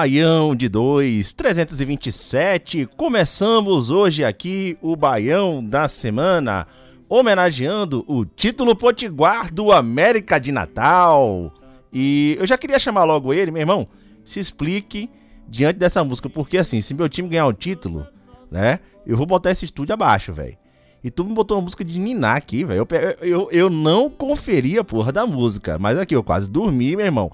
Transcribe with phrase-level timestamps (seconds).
[0.00, 2.88] Baião de 2, 327.
[2.96, 6.66] Começamos hoje aqui o Baião da Semana,
[7.06, 11.52] homenageando o título potiguar do América de Natal.
[11.92, 13.86] E eu já queria chamar logo ele, meu irmão,
[14.24, 15.10] se explique
[15.46, 18.06] diante dessa música, porque assim, se meu time ganhar o título,
[18.50, 20.56] né, eu vou botar esse estúdio abaixo, velho.
[21.04, 22.88] E tu me botou uma música de Niná aqui, velho.
[22.90, 27.04] Eu, eu, eu não conferi a porra da música, mas aqui eu quase dormi, meu
[27.04, 27.30] irmão.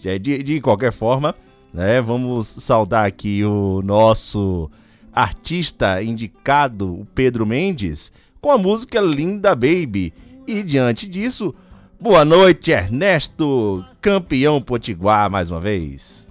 [0.00, 1.32] De, de, de qualquer forma,
[1.72, 4.70] né, vamos saudar aqui o nosso
[5.12, 10.12] artista indicado, o Pedro Mendes, com a música Linda Baby.
[10.46, 11.54] E diante disso,
[12.00, 16.26] boa noite, Ernesto, campeão potiguar mais uma vez.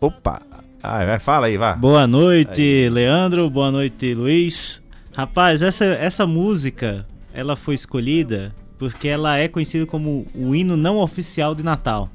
[0.00, 0.42] Opa,
[0.82, 1.74] ah, vai, fala aí, vá.
[1.74, 3.50] Boa noite, Leandro.
[3.50, 4.80] Boa noite, Luiz.
[5.12, 10.98] Rapaz, essa, essa música, ela foi escolhida porque ela é conhecida como o hino não
[10.98, 12.08] oficial de Natal.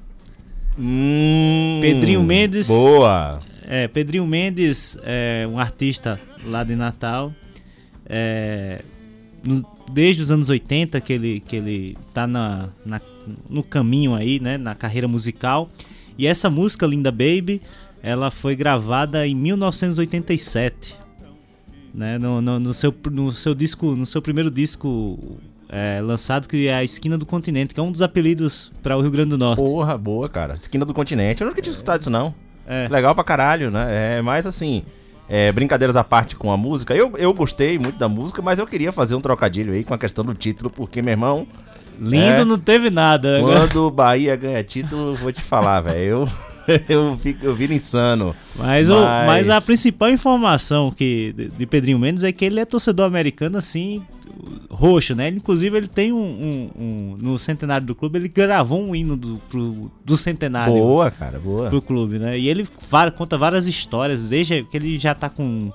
[0.78, 2.68] Hum, Pedrinho Mendes.
[2.68, 3.42] Boa.
[3.66, 7.34] É, Pedrinho Mendes é um artista lá de Natal.
[8.06, 8.81] É,
[9.44, 13.02] no- desde os anos 80 que ele, que ele tá na, na-
[13.50, 15.70] no caminho aí, né, na carreira musical.
[16.18, 17.62] E essa música, Linda Baby,
[18.02, 20.96] ela foi gravada em 1987.
[21.94, 25.38] Né, no, no, no seu, no seu disco, no seu primeiro disco
[25.75, 29.01] é, lançado, que é a Esquina do Continente, que é um dos apelidos para o
[29.01, 29.57] Rio Grande do Norte.
[29.63, 30.53] Porra, boa, cara.
[30.53, 31.41] Esquina do continente.
[31.41, 32.35] Eu nunca tinha escutado isso, não.
[32.67, 32.88] É.
[32.91, 34.17] Legal pra caralho, né?
[34.17, 34.84] É, mas assim,
[35.28, 36.94] é, brincadeiras à parte com a música.
[36.94, 39.97] Eu, eu gostei muito da música, mas eu queria fazer um trocadilho aí com a
[39.97, 41.47] questão do título, porque, meu irmão,
[42.00, 42.45] Lindo É.
[42.45, 43.40] não teve nada.
[43.41, 43.44] né?
[43.44, 45.97] quando o Bahia ganha título, vou te falar, velho.
[46.00, 46.29] Eu,
[46.90, 48.35] eu, fico, eu viro insano.
[48.56, 52.59] Mas, o- Mas- mas a principal informação que de, de Pedrinho Mendes é que ele
[52.59, 54.01] é torcedor americano assim,
[54.69, 55.28] roxo, né?
[55.28, 59.16] Ele, Inclusive ele tem um, um- um- no centenário do clube, ele gravou um hino
[59.18, 61.69] do, pro- do centenário Boa, cara, boa.
[61.69, 62.38] pro clube, né?
[62.38, 62.68] E ele
[63.16, 65.72] conta várias histórias, desde que ele já tá com,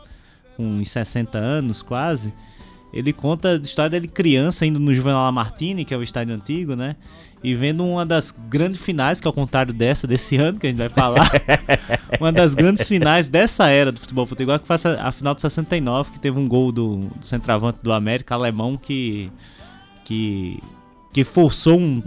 [0.56, 2.32] com uns 60 anos quase.
[2.92, 6.74] Ele conta a história dele criança indo no Juvenal Lamartine, que é o estádio antigo,
[6.74, 6.96] né?
[7.42, 10.70] E vendo uma das grandes finais, que é ao contrário dessa, desse ano que a
[10.70, 11.28] gente vai falar.
[12.20, 15.40] uma das grandes finais dessa era do futebol potiguar, que foi a, a final de
[15.40, 19.30] 69, que teve um gol do, do centroavante do América, alemão, que.
[20.04, 20.58] que
[21.10, 22.02] que forçou um,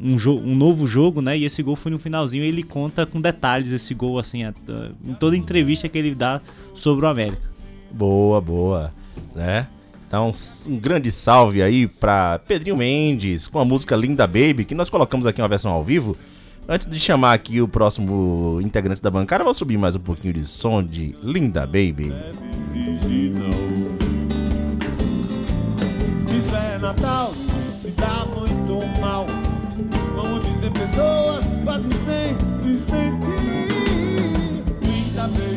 [0.00, 1.36] um, um, um novo jogo, né?
[1.36, 2.44] E esse gol foi no finalzinho.
[2.44, 6.14] E ele conta com detalhes esse gol, assim, a- a- em toda entrevista que ele
[6.14, 6.40] dá
[6.72, 7.42] sobre o América.
[7.90, 8.94] Boa, boa,
[9.34, 9.66] né?
[10.16, 10.32] Então,
[10.68, 15.26] um grande salve aí pra Pedrinho Mendes com a música Linda Baby, que nós colocamos
[15.26, 16.16] aqui uma versão ao vivo.
[16.66, 20.42] Antes de chamar aqui o próximo integrante da bancada, vou subir mais um pouquinho de
[20.46, 22.14] som de Linda Baby.
[26.34, 27.34] Isso é Natal,
[27.70, 29.26] se dá muito mal.
[30.72, 31.44] Pessoas,
[31.92, 33.66] sem se sentir.
[34.82, 35.55] Linda, baby,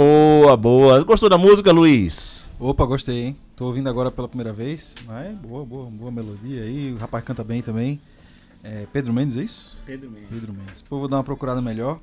[0.00, 1.04] Boa, boa.
[1.04, 2.46] Gostou da música, Luiz?
[2.58, 3.36] Opa, gostei, hein?
[3.54, 4.94] Tô ouvindo agora pela primeira vez.
[5.04, 6.94] Mas boa, boa, boa melodia aí.
[6.94, 8.00] O rapaz canta bem também.
[8.64, 9.76] É, Pedro Mendes, é isso?
[9.84, 10.30] Pedro Mendes.
[10.30, 10.80] Pedro Mendes.
[10.80, 12.00] Pô, vou dar uma procurada melhor.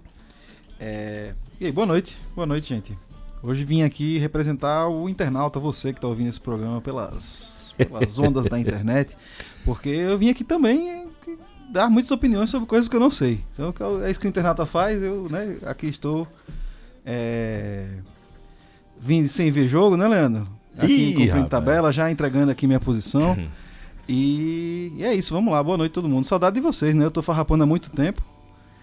[0.80, 2.20] É, E aí, boa noite.
[2.36, 2.96] Boa noite, gente.
[3.42, 8.46] Hoje vim aqui representar o internauta, você que tá ouvindo esse programa pelas, pelas ondas
[8.46, 9.18] da internet.
[9.66, 11.06] Porque eu vim aqui também é,
[11.72, 13.44] dar muitas opiniões sobre coisas que eu não sei.
[13.54, 15.02] Então que é isso que o internauta faz.
[15.02, 16.28] Eu, né, aqui estou.
[17.10, 17.86] É,
[19.00, 20.46] vim sem ver jogo, né, Leandro?
[20.78, 21.50] Aqui Ih, cumprindo rapaz.
[21.50, 23.38] tabela, já entregando aqui minha posição.
[24.10, 25.64] E, e é isso, vamos lá.
[25.64, 26.26] Boa noite todo mundo.
[26.26, 27.06] Saudade de vocês, né?
[27.06, 28.22] Eu tô farrapando há muito tempo.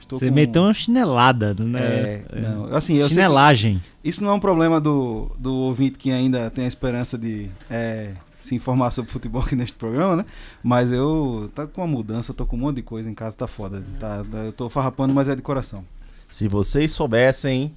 [0.01, 1.81] Estou Você com- meteu uma chinelada, né?
[1.81, 3.81] É, não, assim, Chinelagem.
[4.03, 8.11] isso não é um problema do, do ouvinte que ainda tem a esperança de é,
[8.39, 10.25] se informar sobre futebol aqui neste programa, né?
[10.63, 13.47] Mas eu tá com uma mudança, tô com um monte de coisa em casa, tá
[13.47, 13.83] foda.
[13.99, 15.83] Tá, tá- eu tô farrapando, mas é de coração.
[16.29, 17.73] Se vocês soubessem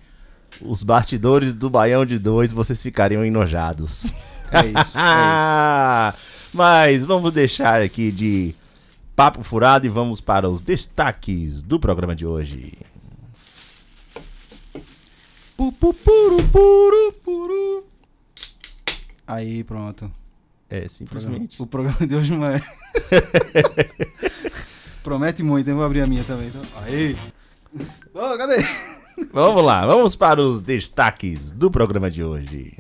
[0.62, 4.08] os bastidores do Baião de Dois, vocês ficariam enojados.
[4.50, 6.14] É isso, é Ah,
[6.54, 8.56] Mas vamos deixar aqui de
[9.14, 12.72] papo furado e vamos para os destaques do programa de hoje.
[12.80, 12.88] isso.
[15.58, 17.84] Pu, pu, puru, puru, puru.
[19.28, 20.10] Aí, pronto.
[20.70, 21.62] É, O programa, simplesmente.
[21.62, 22.62] o programa de hoje não é.
[25.04, 25.76] Promete muito, hein?
[25.76, 26.48] Vou abrir a minha também.
[26.48, 26.62] Então.
[26.84, 27.18] Aí.
[28.14, 28.58] Ô, cadê?
[29.34, 32.78] Vamos lá, vamos para os destaques do programa de hoje.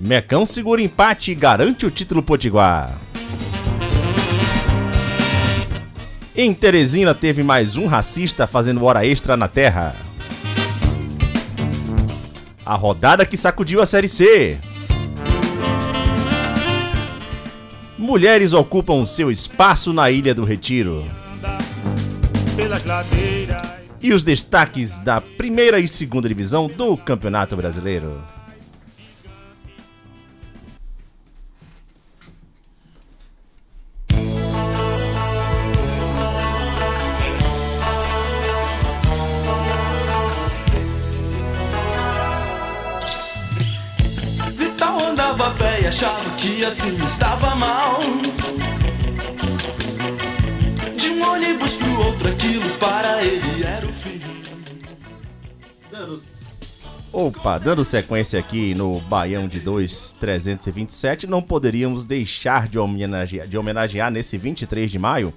[0.00, 3.00] Mecão segura empate e garante o título potiguar.
[6.34, 9.94] Em Teresina teve mais um racista fazendo hora extra na terra.
[12.66, 14.58] A rodada que sacudiu a Série C.
[18.02, 21.04] Mulheres ocupam seu espaço na Ilha do Retiro.
[24.02, 28.20] E os destaques da primeira e segunda divisão do Campeonato Brasileiro.
[45.92, 48.00] Achava que assim estava mal.
[50.96, 54.22] De um ônibus pro outro, aquilo para ele era o fim.
[57.12, 63.58] Opa, dando sequência aqui no Baião de 2 327, não poderíamos deixar de homenagear, de
[63.58, 65.30] homenagear nesse 23 de maio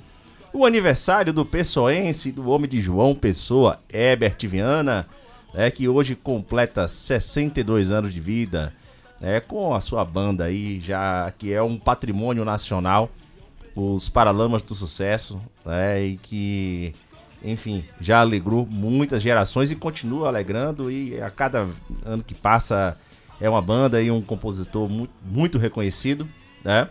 [0.54, 5.06] o aniversário do pessoense, do homem de João Pessoa, Herbert Viana,
[5.54, 8.74] né, que hoje completa 62 anos de vida,
[9.20, 13.10] né, com a sua banda aí, já que é um patrimônio nacional,
[13.76, 16.94] os Paralamas do Sucesso, né, e que,
[17.44, 21.68] enfim, já alegrou muitas gerações e continua alegrando, e a cada
[22.06, 22.98] ano que passa
[23.40, 26.28] é uma banda e um compositor muito, muito reconhecido,
[26.64, 26.88] né?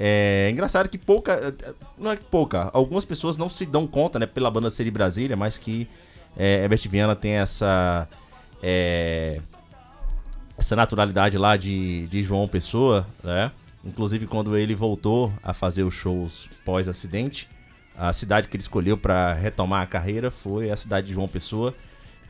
[0.00, 1.52] É engraçado que pouca,
[1.98, 4.92] não é que pouca, algumas pessoas não se dão conta, né, pela banda ser de
[4.92, 5.88] Brasília, mas que
[6.36, 8.06] é, Herbert Viana tem essa
[8.62, 9.40] é,
[10.58, 13.52] essa naturalidade lá de, de João Pessoa, né?
[13.84, 17.48] Inclusive quando ele voltou a fazer os shows pós-acidente,
[17.96, 21.74] a cidade que ele escolheu para retomar a carreira foi a cidade de João Pessoa.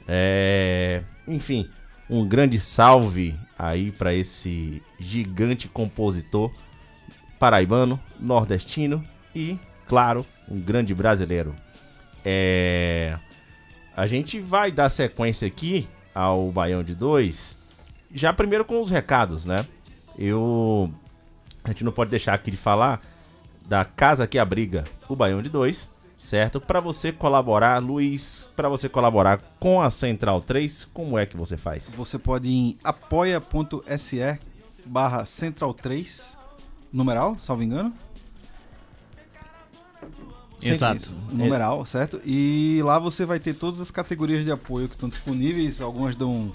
[0.07, 1.69] É, enfim,
[2.09, 6.53] um grande salve aí para esse gigante compositor
[7.39, 9.05] paraibano, nordestino
[9.35, 11.55] e, claro, um grande brasileiro.
[12.25, 13.19] É,
[13.97, 17.58] a gente vai dar sequência aqui ao Baião de 2,
[18.13, 19.67] já primeiro com os recados, né?
[20.19, 20.91] Eu.
[21.65, 23.01] A gente não pode deixar aqui de falar
[23.67, 26.61] da casa que abriga o Baião de 2, certo?
[26.61, 31.57] Para você colaborar, Luiz, para você colaborar com a Central 3, como é que você
[31.57, 31.93] faz?
[31.95, 34.39] Você pode ir em apoia.se
[34.87, 36.39] barra central 3,
[36.93, 37.93] numeral, salvo engano.
[40.59, 40.97] Sempre Exato.
[40.97, 42.21] isso, numeral, certo?
[42.25, 45.81] E lá você vai ter todas as categorias de apoio que estão disponíveis.
[45.81, 46.53] Algumas dão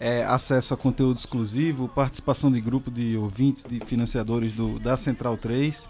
[0.00, 5.36] é, acesso a conteúdo exclusivo, participação de grupo de ouvintes, de financiadores do, da Central
[5.36, 5.88] 3.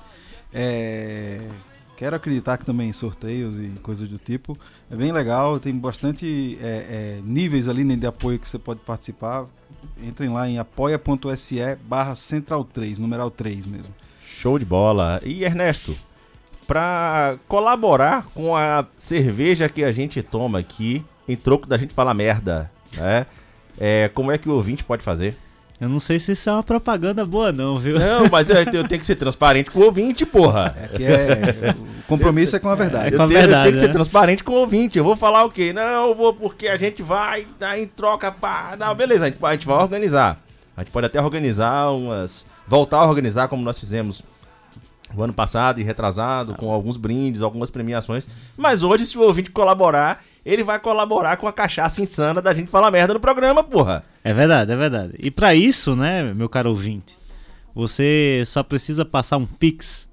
[0.52, 1.40] É,
[1.96, 4.58] quero acreditar que também sorteios e coisas do tipo.
[4.90, 8.80] É bem legal, tem bastante é, é, níveis ali né, de apoio que você pode
[8.80, 9.46] participar.
[10.02, 13.94] Entrem lá em apoia.se barra central 3, numeral 3 mesmo.
[14.24, 15.20] Show de bola.
[15.24, 15.94] E Ernesto,
[16.66, 22.12] para colaborar com a cerveja que a gente toma aqui, em troco da gente falar
[22.12, 23.26] merda, né?
[23.78, 25.36] É, como é que o ouvinte pode fazer?
[25.80, 27.98] Eu não sei se isso é uma propaganda boa, não, viu?
[27.98, 30.76] Não, mas eu, eu tenho que ser transparente com o ouvinte, porra.
[30.78, 33.14] É que é, o compromisso é com a verdade.
[33.14, 33.92] É com a eu, tenho, eu verdade, tenho que ser né?
[33.94, 34.98] transparente com o ouvinte.
[34.98, 35.72] Eu vou falar o quê?
[35.72, 38.76] Não, eu vou porque a gente vai dar em troca pá.
[38.78, 40.38] Não, beleza, a gente, a gente vai organizar.
[40.76, 42.44] A gente pode até organizar umas.
[42.68, 44.22] Voltar a organizar como nós fizemos
[45.14, 48.28] o ano passado e retrasado, com alguns brindes, algumas premiações.
[48.56, 52.68] Mas hoje, se o ouvinte colaborar, ele vai colaborar com a cachaça insana da gente
[52.68, 54.02] falar merda no programa, porra.
[54.24, 55.12] É verdade, é verdade.
[55.18, 57.16] E pra isso, né, meu caro ouvinte,
[57.74, 60.08] você só precisa passar um pix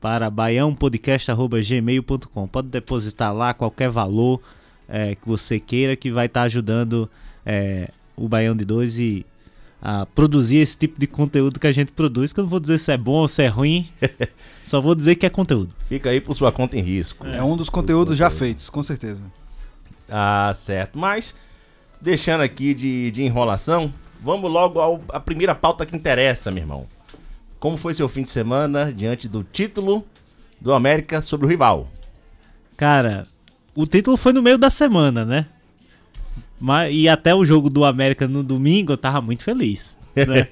[0.00, 2.48] para baiãopodcast.gmail.com.
[2.48, 4.40] Pode depositar lá qualquer valor
[4.88, 7.10] é, que você queira que vai estar ajudando
[7.44, 9.26] é, o Baião de Dois e
[9.80, 12.78] a produzir esse tipo de conteúdo que a gente produz, que eu não vou dizer
[12.78, 13.86] se é bom ou se é ruim,
[14.64, 15.74] só vou dizer que é conteúdo.
[15.86, 17.26] Fica aí por sua conta em risco.
[17.26, 19.22] É um dos conteúdos já feitos, com certeza.
[20.08, 20.98] Ah, certo.
[20.98, 21.34] Mas
[22.00, 23.92] deixando aqui de, de enrolação,
[24.22, 26.86] vamos logo ao- à primeira pauta que interessa, meu irmão.
[27.58, 30.04] Como foi seu fim de semana diante do título
[30.60, 31.88] do América sobre o rival?
[32.76, 33.26] Cara,
[33.74, 35.46] o título foi no meio da semana, né?
[36.60, 39.96] Mas, e até o jogo do América no domingo eu tava muito feliz.
[40.14, 40.46] né?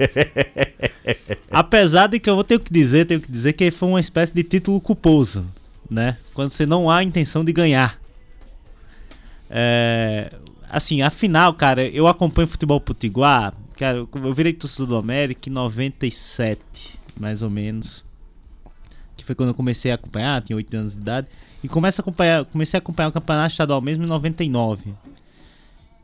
[1.50, 4.34] Apesar de que eu vou ter que dizer, tenho que dizer que foi uma espécie
[4.34, 5.46] de título culposo,
[5.90, 6.16] né?
[6.34, 8.00] Quando você não há intenção de ganhar.
[9.54, 10.32] É,
[10.70, 16.58] assim, afinal, cara, eu acompanho futebol potiguar, cara, eu virei torcedor do América em 97,
[17.20, 18.02] mais ou menos.
[19.14, 21.28] Que foi quando eu comecei a acompanhar, tinha 8 anos de idade.
[21.62, 24.94] E começo a acompanhar, comecei a acompanhar o campeonato estadual mesmo em 99.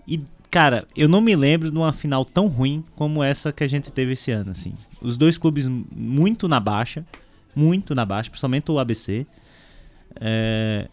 [0.07, 3.69] E, cara, eu não me lembro de uma final tão ruim como essa que a
[3.69, 4.75] gente teve esse ano, assim.
[5.01, 7.05] Os dois clubes muito na baixa,
[7.57, 9.27] muito na baixa, principalmente o ABC.
[10.21, 10.89] É,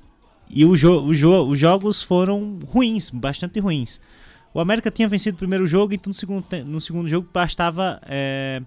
[0.50, 4.00] e o jo o jo os jogos foram ruins, bastante ruins.
[4.54, 8.62] O América tinha vencido o primeiro jogo, então no segundo, no segundo jogo bastava, é,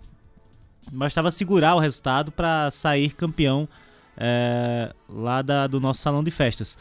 [0.93, 3.69] bastava segurar o resultado para sair campeão
[4.17, 6.77] é, lá da- do nosso salão de festas.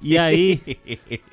[0.00, 0.60] E aí,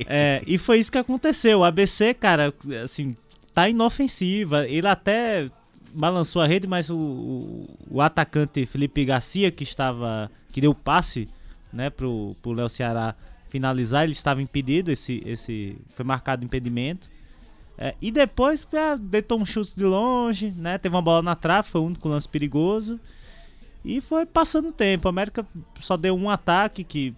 [0.06, 1.60] é, e foi isso que aconteceu.
[1.60, 2.54] O ABC, cara,
[2.84, 3.16] assim,
[3.54, 4.68] tá inofensiva.
[4.68, 5.50] Ele até
[5.94, 10.30] balançou a rede, mas o, o, o atacante Felipe Garcia, que estava.
[10.52, 11.28] que deu o passe
[11.74, 13.16] né, pro, pro Léo Ceará
[13.50, 17.10] finalizar, ele estava impedido, esse, esse foi marcado impedimento.
[17.78, 20.78] É, e depois é, deitou um chute de longe, né?
[20.78, 23.00] Teve uma bola na trave, foi o único lance perigoso.
[23.84, 25.08] E foi passando o tempo.
[25.08, 25.46] A América
[25.80, 27.14] só deu um ataque que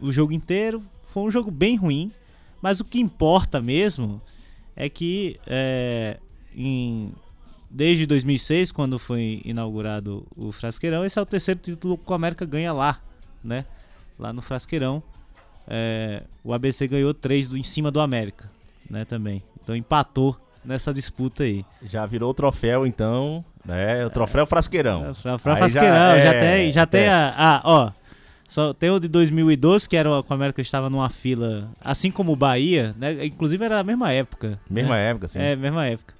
[0.00, 0.82] o jogo inteiro.
[1.04, 2.10] Foi um jogo bem ruim.
[2.62, 4.20] Mas o que importa mesmo
[4.74, 6.18] é que é,
[6.54, 7.12] em,
[7.70, 12.44] desde 2006, quando foi inaugurado o Frasqueirão, esse é o terceiro título que o América
[12.44, 13.00] ganha lá,
[13.44, 13.64] né?
[14.18, 15.02] Lá no Frasqueirão.
[15.66, 18.50] É, o ABC ganhou três do, em cima do América,
[18.88, 19.04] né?
[19.04, 19.42] Também.
[19.62, 21.64] Então empatou nessa disputa aí.
[21.82, 24.04] Já virou o troféu, então, né?
[24.04, 25.14] O troféu Frasqueirão.
[25.22, 27.10] Pra, pra Aí Frasqueirão, já, é, tem, já tem é.
[27.10, 27.34] a.
[27.36, 27.92] Ah, ó.
[28.48, 32.32] Só tem o de 2012, que era que o América estava numa fila, assim como
[32.32, 33.26] o Bahia, né?
[33.26, 34.58] Inclusive era a mesma época.
[34.70, 35.10] Mesma né?
[35.10, 35.38] época, assim.
[35.38, 36.14] É, mesma época.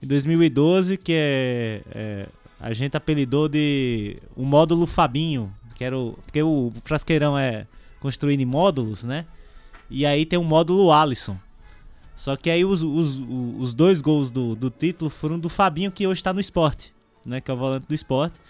[0.00, 2.26] Em 2012, que é, é,
[2.60, 6.12] A gente apelidou de o módulo Fabinho, que era o.
[6.24, 7.66] Porque o Frasqueirão é
[8.00, 9.24] construído em módulos, né?
[9.88, 11.38] E aí tem o módulo Alisson.
[12.16, 16.04] Só que aí os, os, os dois gols do, do título foram do Fabinho, que
[16.04, 16.92] hoje tá no esporte,
[17.24, 17.40] né?
[17.40, 18.40] Que é o volante do esporte.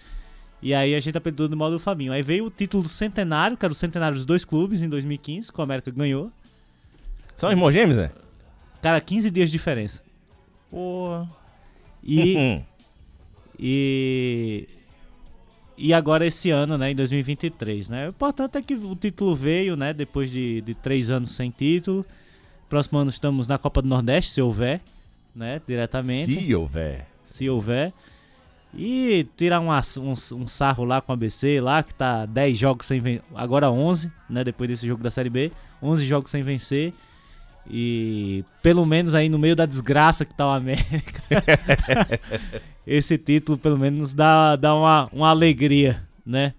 [0.59, 2.11] E aí a gente apelidou no módulo Fabinho.
[2.11, 5.53] Aí veio o título do centenário, que era o centenário dos dois clubes em 2015,
[5.53, 6.31] que o América ganhou.
[7.35, 8.11] São irmãos gêmeos, né?
[8.81, 10.01] Cara, 15 dias de diferença.
[10.71, 11.27] Pô.
[12.03, 12.63] E, Hum.
[13.59, 14.67] e
[15.79, 18.07] e agora esse ano, né, em 2023, né?
[18.07, 22.05] O importante é que o título veio, né, depois de, de três anos sem título.
[22.67, 24.81] Próximo ano estamos na Copa do Nordeste, se houver,
[25.35, 27.07] né, diretamente, Se houver.
[27.23, 27.93] se houver.
[28.75, 32.85] E tirar um, um, um sarro lá com a ABC, lá que tá 10 jogos
[32.85, 36.93] sem vencer, agora 11, né, depois desse jogo da Série B, 11 jogos sem vencer.
[37.69, 41.21] E pelo menos aí no meio da desgraça que tá o América,
[42.85, 46.53] esse título pelo menos dá, dá uma, uma alegria, né?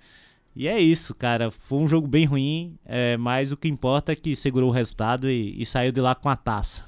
[0.54, 1.50] E é isso, cara.
[1.50, 5.28] Foi um jogo bem ruim, é, mas o que importa é que segurou o resultado
[5.28, 6.84] e, e saiu de lá com a taça.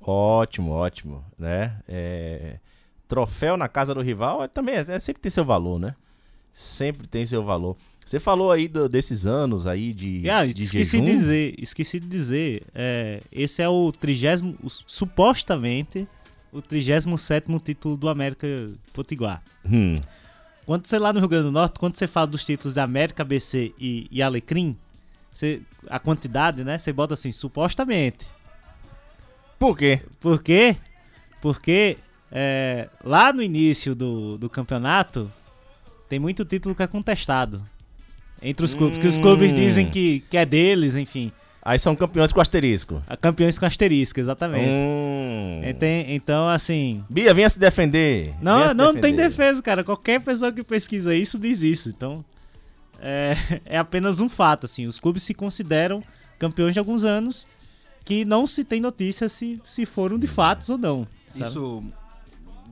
[0.00, 1.78] Ótimo, ótimo, né?
[1.88, 2.58] É,
[3.06, 5.94] Troféu na casa do rival é, também é, é- sempre tem seu valor, né?
[6.52, 7.76] Sempre tem seu valor.
[8.08, 11.04] Você falou aí do- desses anos aí de, Ah, de esqueci jejum.
[11.04, 16.08] de dizer, esqueci de dizer, é, esse é o trigésimo, supostamente,
[16.50, 18.46] o 37º título do América
[18.94, 19.42] Potiguar.
[19.62, 20.00] Hum.
[20.64, 23.22] Quando você lá no Rio Grande do Norte, quando você fala dos títulos da América,
[23.26, 24.74] BC e, e Alecrim,
[25.30, 25.60] você,
[25.90, 28.26] a quantidade, né, você bota assim, supostamente.
[29.58, 30.00] Por quê?
[30.18, 30.76] Por quê?
[31.42, 31.98] Porque
[32.32, 35.30] é, lá no início do, do campeonato
[36.08, 37.62] tem muito título que é contestado
[38.42, 38.98] entre os clubes.
[38.98, 39.56] Que os clubes Hum.
[39.56, 41.32] dizem que, que é deles, enfim.
[41.62, 43.02] Aí são campeões com asterisco.
[43.06, 44.70] A Campeões com asterisco, exatamente.
[44.70, 45.60] Hum.
[46.08, 47.04] Então, assim.
[47.10, 48.34] Bia, venha se defender.
[48.40, 49.28] Não, se não tem defender.
[49.28, 49.84] defesa, cara.
[49.84, 51.88] Qualquer pessoa que pesquisa isso diz isso.
[51.90, 52.24] Então,
[53.00, 53.34] é,
[53.66, 54.86] é apenas um fato, assim.
[54.86, 56.02] Os clubes se consideram
[56.38, 57.46] campeões de alguns anos
[58.04, 61.06] que não se tem notícia se, se foram de fatos ou não.
[61.36, 61.50] sabe?
[61.50, 61.84] Isso.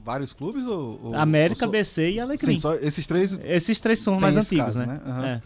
[0.03, 1.01] Vários clubes ou.
[1.03, 2.55] ou- América, ou só- BC e Alecrim.
[2.55, 3.39] Sim, só esses três.
[3.45, 4.87] Esses três são Tem mais antigos, caso, né?
[4.87, 5.01] né?
[5.05, 5.27] Aham.
[5.27, 5.41] É.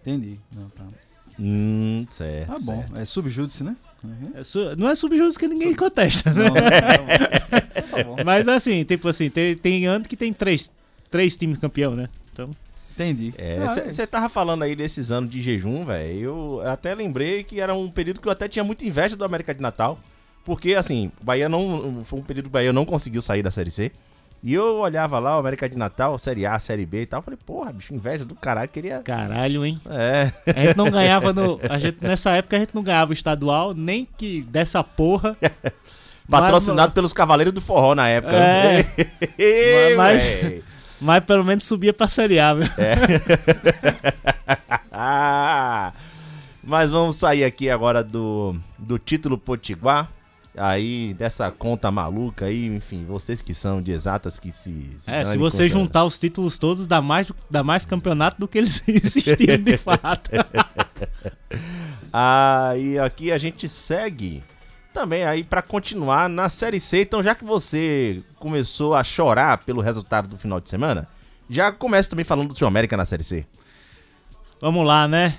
[0.00, 0.38] Entendi.
[0.54, 0.84] Não, tá.
[1.38, 2.46] Hum, certo.
[2.48, 2.76] Tá bom.
[2.78, 2.96] certo.
[2.98, 3.76] É subjúdice, né?
[4.02, 4.32] Uhum.
[4.34, 6.44] É su- Não é subjúdice que ninguém contesta, né?
[6.44, 7.90] Não, tá bom.
[7.90, 8.16] Tá bom.
[8.24, 10.70] Mas assim, tipo assim, tem, tem ano que tem três,
[11.10, 12.08] três times campeão, né?
[12.32, 12.50] Então,
[12.94, 13.32] Entendi.
[13.66, 14.06] Ah, Você isso.
[14.10, 16.20] tava falando aí desses anos de jejum, velho.
[16.20, 19.54] Eu até lembrei que era um período que eu até tinha muita inveja do América
[19.54, 19.98] de Natal.
[20.44, 22.02] Porque, assim, o Bahia não.
[22.04, 23.90] Foi um período que o Bahia não conseguiu sair da Série C.
[24.42, 27.20] E eu olhava lá, o América de Natal, Série A, Série B e tal.
[27.20, 29.00] Falei, porra, bicho, inveja do caralho, queria.
[29.00, 29.78] Caralho, hein?
[29.86, 30.32] É.
[30.46, 31.60] A gente não ganhava no.
[31.68, 35.36] A gente, nessa época a gente não ganhava o estadual, nem que dessa porra.
[36.30, 38.36] Patrocinado pelos Cavaleiros do Forró na época.
[38.36, 38.86] É.
[39.36, 40.62] Ê, Mas-.
[41.00, 42.66] Mas pelo menos subia pra Série A, viu?
[44.92, 45.92] Ah,
[46.62, 50.10] mas vamos sair aqui agora do, do título Potiguar.
[50.56, 54.90] Aí, dessa conta maluca aí, enfim, vocês que são de exatas que se.
[55.06, 58.82] É, se você juntar os títulos todos, dá mais, dá mais campeonato do que eles
[58.88, 60.30] existiam de fato.
[62.12, 64.42] Aí aqui a gente segue
[64.92, 67.02] também aí pra continuar na Série C.
[67.02, 71.06] Então, já que você começou a chorar pelo resultado do final de semana,
[71.48, 73.46] já começa também falando do seu América na Série C.
[74.60, 75.36] Vamos lá, né?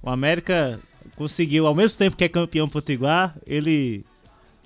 [0.00, 0.78] O América
[1.16, 4.04] conseguiu, ao mesmo tempo que é campeão potiguar, ele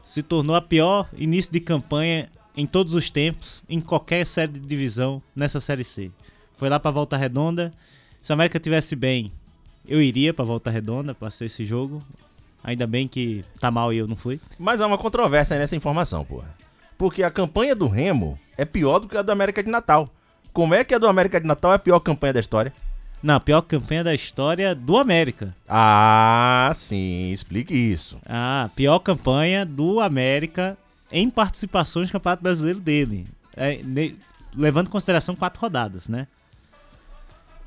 [0.06, 4.60] se tornou a pior início de campanha em todos os tempos, em qualquer série de
[4.60, 6.12] divisão nessa Série C.
[6.54, 7.74] Foi lá pra Volta Redonda.
[8.22, 9.32] Se o América tivesse bem,
[9.86, 12.00] eu iria pra Volta Redonda pra ser esse jogo.
[12.62, 14.40] Ainda bem que tá mal e eu não fui.
[14.56, 16.54] Mas há uma controvérsia nessa informação, porra.
[16.96, 20.08] Porque a campanha do Remo é pior do que a do América de Natal.
[20.52, 22.72] Como é que a do América de Natal é a pior campanha da história?
[23.22, 25.54] Não, a pior campanha da história do América.
[25.68, 28.18] Ah, sim, explique isso.
[28.26, 30.76] Ah, pior campanha do América
[31.10, 33.26] em participações no Campeonato Brasileiro dele.
[33.56, 34.16] É, ne-
[34.54, 36.26] levando em consideração quatro rodadas, né?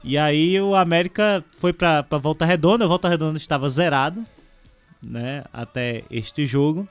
[0.04, 4.26] E aí o América foi pra, pra Volta Redonda, a Volta Redonda estava zerado,
[5.04, 5.44] né?
[5.52, 6.88] Até este jogo.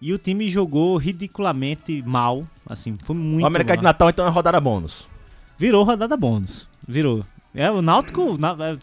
[0.00, 3.78] E o time jogou ridiculamente mal, assim, foi muito o América mal.
[3.78, 5.08] de Natal então é rodada bônus.
[5.58, 6.66] Virou rodada bônus.
[6.86, 7.24] Virou.
[7.54, 8.22] É, o Náutico.
[8.22, 8.76] o Nau- é,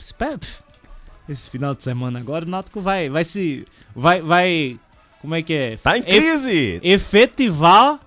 [1.29, 3.65] esse final de semana agora, o Náutico vai, vai se.
[3.95, 4.21] Vai.
[4.21, 4.79] vai
[5.21, 5.77] como é que é?
[5.77, 6.79] Tá em crise!
[6.81, 7.99] efetivar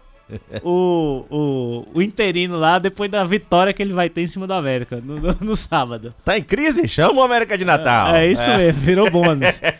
[0.65, 4.53] o, o, o interino lá depois da vitória que ele vai ter em cima do
[4.55, 6.13] América no, no- no sábado.
[6.25, 6.89] Tá em crise?
[6.89, 8.15] Chama o América de Natal.
[8.17, 9.61] É isso mesmo, virou bônus.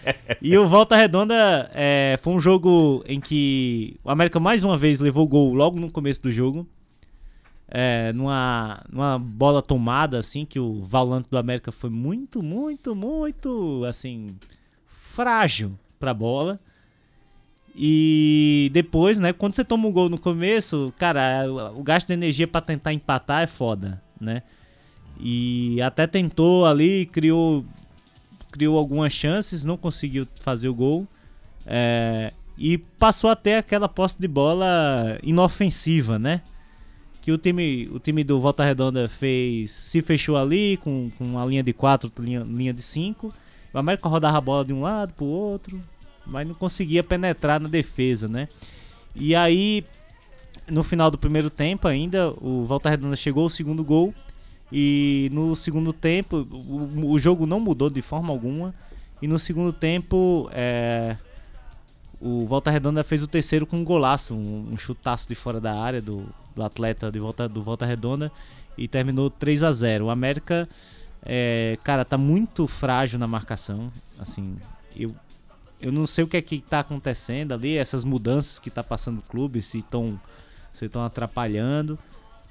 [0.41, 5.01] E o Volta Redonda é, foi um jogo em que o América mais uma vez
[5.01, 6.67] levou gol logo no começo do jogo.
[7.77, 13.85] É, numa, numa bola tomada, assim, que o volante do América foi muito, muito, muito,
[13.85, 14.37] assim,
[14.87, 16.61] frágil pra bola.
[17.77, 22.47] E depois, né, quando você toma um gol no começo, cara, o gasto de energia
[22.47, 24.43] pra tentar empatar é foda, né?
[25.19, 27.65] E até tentou ali, criou
[28.53, 31.09] criou algumas chances, não conseguiu fazer o gol.
[31.67, 36.41] é, e passou a ter aquela posse de bola inofensiva, né?
[37.25, 39.71] Que o time, o time do Volta Redonda fez.
[39.71, 43.33] Se fechou ali com, com uma linha de 4, linha, linha de 5.
[43.73, 45.81] O América rodava a bola de um lado pro outro,
[46.27, 48.47] mas não conseguia penetrar na defesa, né?
[49.17, 49.87] E aí,
[50.71, 54.15] no final do primeiro tempo ainda, o Volta Redonda chegou ao segundo gol.
[54.71, 58.75] E no segundo tempo, o, o jogo não mudou de forma alguma.
[59.23, 61.17] E no segundo tempo, é,
[62.21, 65.75] o Volta Redonda fez o terceiro com um golaço, um, um chutaço de fora da
[65.81, 68.31] área do, do atleta de volta, do Volta Redonda.
[68.77, 70.69] E terminou 3 a 0 O América,
[71.25, 73.93] é, cara, tá muito frágil na marcação.
[74.19, 74.57] Assim,
[74.97, 75.15] eu,
[75.81, 79.19] eu não sei o que é que tá acontecendo ali, essas mudanças que tá passando
[79.19, 80.21] o clube, se estão
[80.73, 81.99] se estão atrapalhando.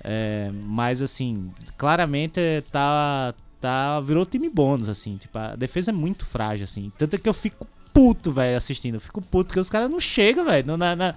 [0.03, 2.39] É, mas assim, claramente
[2.71, 6.89] tá tá virou time bônus assim, tipo, a defesa é muito frágil assim.
[6.97, 8.95] Tanto é que eu fico puto, velho, assistindo.
[8.95, 11.15] Eu fico puto porque os caras não chegam, velho, na, na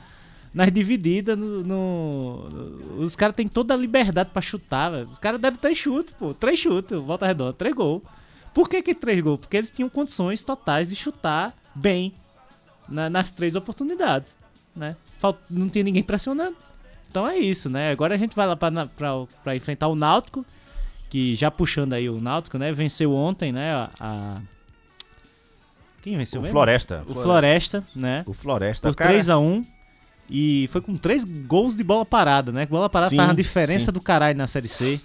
[0.54, 5.06] nas divididas, no, no- os caras têm toda a liberdade pra chutar, velho.
[5.06, 6.32] Os caras devem ter chute, pô.
[6.34, 8.02] Três chutes, volta redonda, três gols.
[8.54, 9.40] Por que que três gols?
[9.40, 12.14] Porque eles tinham condições totais de chutar bem
[12.88, 14.36] na- nas três oportunidades,
[14.74, 14.96] né?
[15.18, 16.56] Falt- não tinha ninguém pressionando.
[17.10, 17.90] Então é isso, né?
[17.90, 20.44] Agora a gente vai lá pra enfrentar o Náutico,
[21.10, 22.72] que já puxando aí o Náutico, né?
[22.72, 23.72] Venceu ontem, né?
[23.74, 23.90] A...
[24.00, 24.40] a-
[26.02, 26.52] Quem venceu O mesmo?
[26.54, 27.02] Floresta.
[27.06, 28.22] O Floresta, né?
[28.26, 28.88] O Floresta.
[28.88, 29.66] Por cara, 3x1.
[30.28, 32.66] E foi com três gols de bola parada, né?
[32.66, 33.92] Bola parada Sim, faz uma diferença sim.
[33.92, 35.00] do caralho na Série C.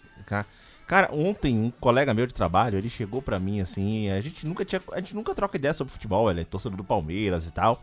[0.91, 4.65] Cara, ontem um colega meu de trabalho, ele chegou pra mim assim, a gente nunca
[4.65, 7.81] tinha, a gente nunca troca ideia sobre futebol, ele é torcedor do Palmeiras e tal.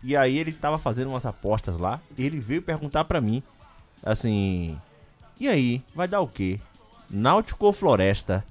[0.00, 3.42] E aí ele tava fazendo umas apostas lá, e ele veio perguntar pra mim,
[4.00, 4.78] assim,
[5.40, 6.60] e aí, vai dar o quê?
[7.10, 8.44] Náutico ou Floresta?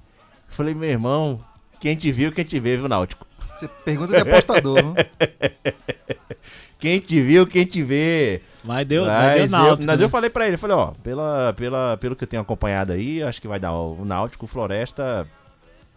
[0.46, 1.40] Falei, meu irmão,
[1.80, 3.26] quem te viu, quem te vê, viu, Náutico?
[3.48, 4.94] Você pergunta de apostador?
[6.78, 8.42] Quem te viu, quem te vê.
[8.62, 9.86] Mas deu, mas Mas, deu eu, Náutico.
[9.86, 10.04] mas né?
[10.04, 13.40] eu falei pra ele, falei, ó, pela, pela, pelo que eu tenho acompanhado aí, acho
[13.40, 15.26] que vai dar o Náutico, o Floresta.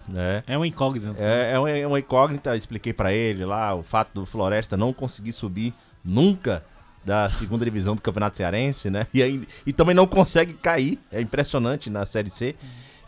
[0.08, 0.42] né?
[0.48, 1.14] É uma incógnita.
[1.18, 4.78] É, é uma, é uma incógnita, eu expliquei pra ele lá o fato do Floresta
[4.78, 6.64] não conseguir subir nunca
[7.04, 9.06] da segunda divisão do Campeonato Cearense, né?
[9.14, 12.56] E, aí, e também não consegue cair, é impressionante na Série C.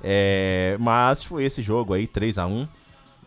[0.04, 2.68] É, mas foi esse jogo aí, 3 a 1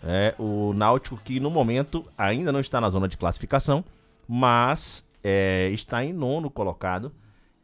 [0.02, 3.85] é, O Náutico que no momento ainda não está na zona de classificação,
[4.28, 7.12] mas é, está em nono colocado.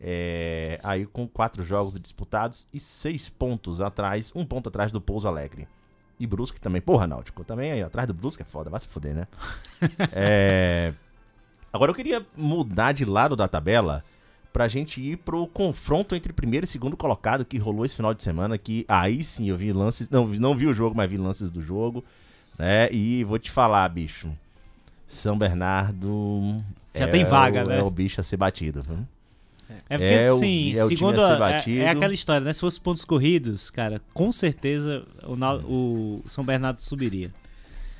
[0.01, 5.29] é, aí com quatro jogos disputados e seis pontos atrás, um ponto atrás do Pouso
[5.29, 5.69] Alegre.
[6.19, 6.81] E Brusque também.
[6.81, 9.27] Porra, Náutico, também aí atrás do Brusque é foda, vai se fuder, né?
[10.13, 10.95] é...
[11.73, 14.05] Agora eu queria mudar de lado da tabela
[14.53, 18.23] pra gente ir pro confronto entre primeiro e segundo colocado que rolou esse final de
[18.23, 21.51] semana, que aí sim eu vi lances, não, não vi o jogo, mas vi lances
[21.51, 22.05] do jogo,
[22.59, 22.91] né?
[22.91, 24.31] E vou te falar, bicho,
[25.13, 26.63] São Bernardo
[26.95, 27.79] Já é tem vaga, o- né?
[27.79, 28.99] É o bicho a ser batido, viu?
[29.89, 31.21] É porque, É assim, é o time segundo.
[31.23, 31.81] a é, batido.
[31.83, 32.53] é aquela história, né?
[32.53, 37.31] Se fosse pontos corridos, cara, com certeza o, o São Bernardo subiria.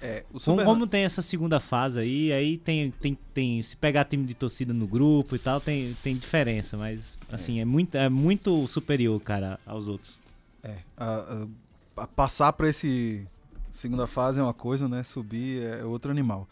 [0.03, 3.63] É, o São Como, Bernardo- como tem essa segunda fase aí, aí tem, tem, tem.
[3.63, 7.65] Se pegar time de torcida no grupo e tal, tem, tem diferença, mas assim, é
[7.65, 10.19] muito, é muito superior, cara, aos outros.
[10.65, 11.47] É, a-
[11.97, 13.25] a- a passar pra esse
[13.69, 15.03] segunda fase é uma coisa, né?
[15.05, 16.49] Subir é outro animal.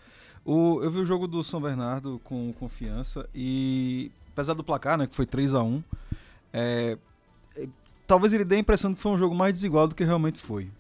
[0.51, 5.07] O, eu vi o jogo do São Bernardo com confiança e apesar do placar, né,
[5.07, 5.83] que foi 3 a 1
[6.55, 6.97] é,
[7.57, 7.69] é,
[8.07, 10.39] talvez ele dê a impressão de que foi um jogo mais desigual do que realmente
[10.39, 10.71] foi.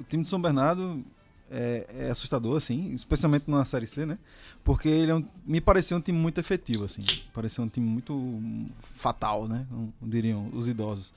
[0.00, 1.04] O time de São Bernardo
[1.48, 4.18] é, é assustador, assim, especialmente na Série C, né?
[4.64, 7.02] Porque ele é um- me pareceu um time muito efetivo, assim.
[7.32, 8.40] Pareceu um time muito
[8.80, 9.64] fatal, né?
[10.02, 11.14] Diriam os idosos.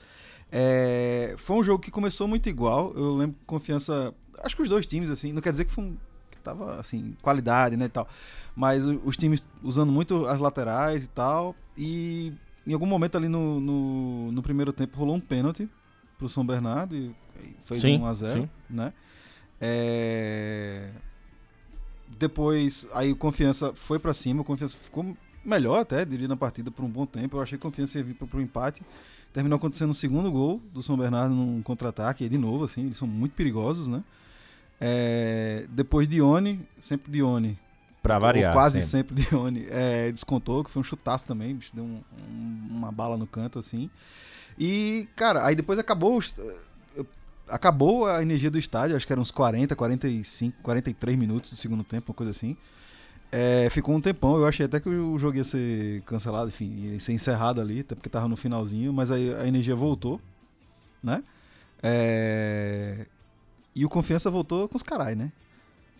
[0.52, 2.92] É, foi um jogo que começou muito igual.
[2.94, 4.14] Eu lembro confiança.
[4.44, 5.96] Acho que os dois times, assim, não quer dizer que foi um.
[6.50, 8.08] Tava, assim, qualidade, né, e tal.
[8.56, 11.54] Mas os times usando muito as laterais e tal.
[11.76, 12.32] E
[12.66, 15.68] em algum momento ali no, no, no primeiro tempo rolou um pênalti
[16.18, 17.14] pro São Bernardo e
[17.64, 18.48] fez Sim, 1 a 0 sim.
[18.68, 18.92] né?
[19.60, 20.90] É,
[22.18, 26.70] Depois, aí o Confiança foi pra cima, o Confiança ficou melhor até, diria, na partida
[26.70, 27.36] por um bom tempo.
[27.36, 28.82] Eu achei que o Confiança ia vir pro, pro empate.
[29.32, 32.96] Terminou acontecendo o segundo gol do São Bernardo num contra-ataque, e de novo, assim, eles
[32.96, 34.02] são muito perigosos, né?
[34.80, 37.58] É, depois Dione, sempre Dione,
[38.02, 38.52] Pra variar.
[38.52, 39.14] quase sempre.
[39.14, 43.16] sempre Dione, é, descontou, que foi um chutaço também, bicho, deu um- um- uma bala
[43.16, 43.90] no canto, assim.
[44.58, 46.34] E, cara, aí depois acabou os-
[47.48, 51.82] acabou a energia do estádio, acho que eram uns 40, 45, 43 minutos do segundo
[51.84, 52.56] tempo, uma coisa assim.
[53.32, 57.00] É, ficou um tempão, eu achei até que o jogo ia ser cancelado, enfim, ia
[57.00, 60.20] ser encerrado ali, até porque tava no finalzinho, mas aí a energia voltou,
[61.02, 61.22] né?
[61.82, 63.06] É,
[63.74, 65.30] E o Confiança voltou com os carai, né?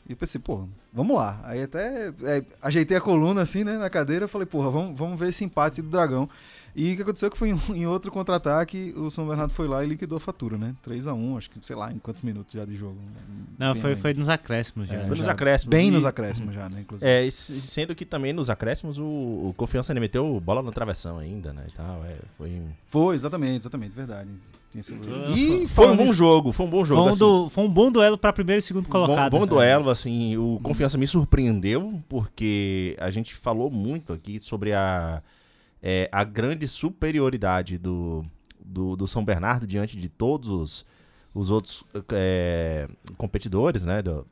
[0.08, 1.40] E eu pensei, pô, vamos lá.
[1.44, 5.28] Aí até é, ajeitei a coluna assim, né, na cadeira, falei, porra, vamos, vamos ver
[5.28, 6.28] esse empate do Dragão.
[6.74, 9.68] E o que aconteceu é que foi em, em outro contra-ataque, o São Bernardo foi
[9.68, 10.74] lá e liquidou a fatura, né?
[10.84, 12.96] 3x1, acho que, sei lá, em quantos minutos já de jogo.
[13.58, 14.94] Não, foi, foi nos acréscimos já.
[14.96, 15.70] É, Foi nos já acréscimos.
[15.70, 17.08] Bem e- nos acréscimos já, né, inclusive.
[17.08, 21.18] É, se- sendo que também nos acréscimos o, o Confiança ainda meteu bola na travessão
[21.18, 21.66] ainda, né?
[21.68, 24.28] E tal, é, foi, Foi, exatamente, exatamente, verdade.
[24.72, 24.96] Tem Foi-
[25.36, 27.00] E foi um bom nisso- jogo, foi um bom jogo.
[27.02, 27.18] Foi um, assim.
[27.18, 29.28] du- foi um bom duelo pra primeiro e segundo colocado.
[29.30, 29.50] Bom, bom né?
[29.50, 35.20] duelo, assim, o Confiança me surpreendeu, porque a gente falou muito aqui sobre a,
[35.82, 38.24] é, a grande superioridade do,
[38.64, 40.86] do, do São Bernardo diante de todos os,
[41.34, 44.24] os outros é, competidores, né, do-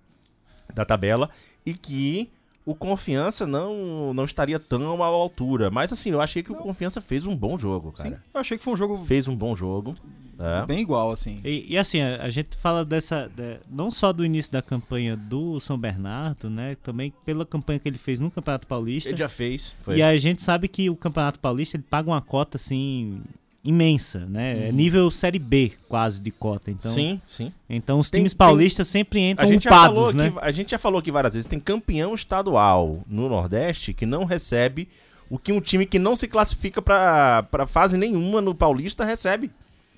[0.72, 1.30] da tabela,
[1.66, 2.30] e que
[2.70, 5.70] o Confiança não, não estaria tão à altura.
[5.70, 8.22] Mas, assim, eu achei que o Confiança fez um bom jogo, Sim, cara.
[8.34, 9.94] eu achei que foi um jogo Fez um bom jogo.
[10.38, 10.66] é.
[10.66, 11.40] bem igual, assim.
[11.44, 13.28] E, e assim, a, a gente fala dessa.
[13.34, 16.76] de- não só do início da campanha do São Bernardo, né?
[16.82, 19.08] Também pela campanha que ele fez no Campeonato Paulista.
[19.10, 19.76] Ele já fez.
[19.82, 19.96] Foi.
[19.96, 23.20] E a gente sabe que o Campeonato Paulista ele paga uma cota assim
[23.64, 24.54] imensa, né?
[24.54, 24.62] Uhum.
[24.64, 26.70] É nível série B quase de cota.
[26.70, 27.52] Então, sim, sim.
[27.68, 30.28] então os Tem- times tem- paulistas sempre A entram upados, né?
[30.28, 34.24] aqui, a gente já falou aqui várias vezes, tem campeão estadual no Nordeste que não
[34.24, 34.88] recebe
[35.28, 39.50] o que um time que não se classifica pra, pra fase nenhuma no Paulista recebe.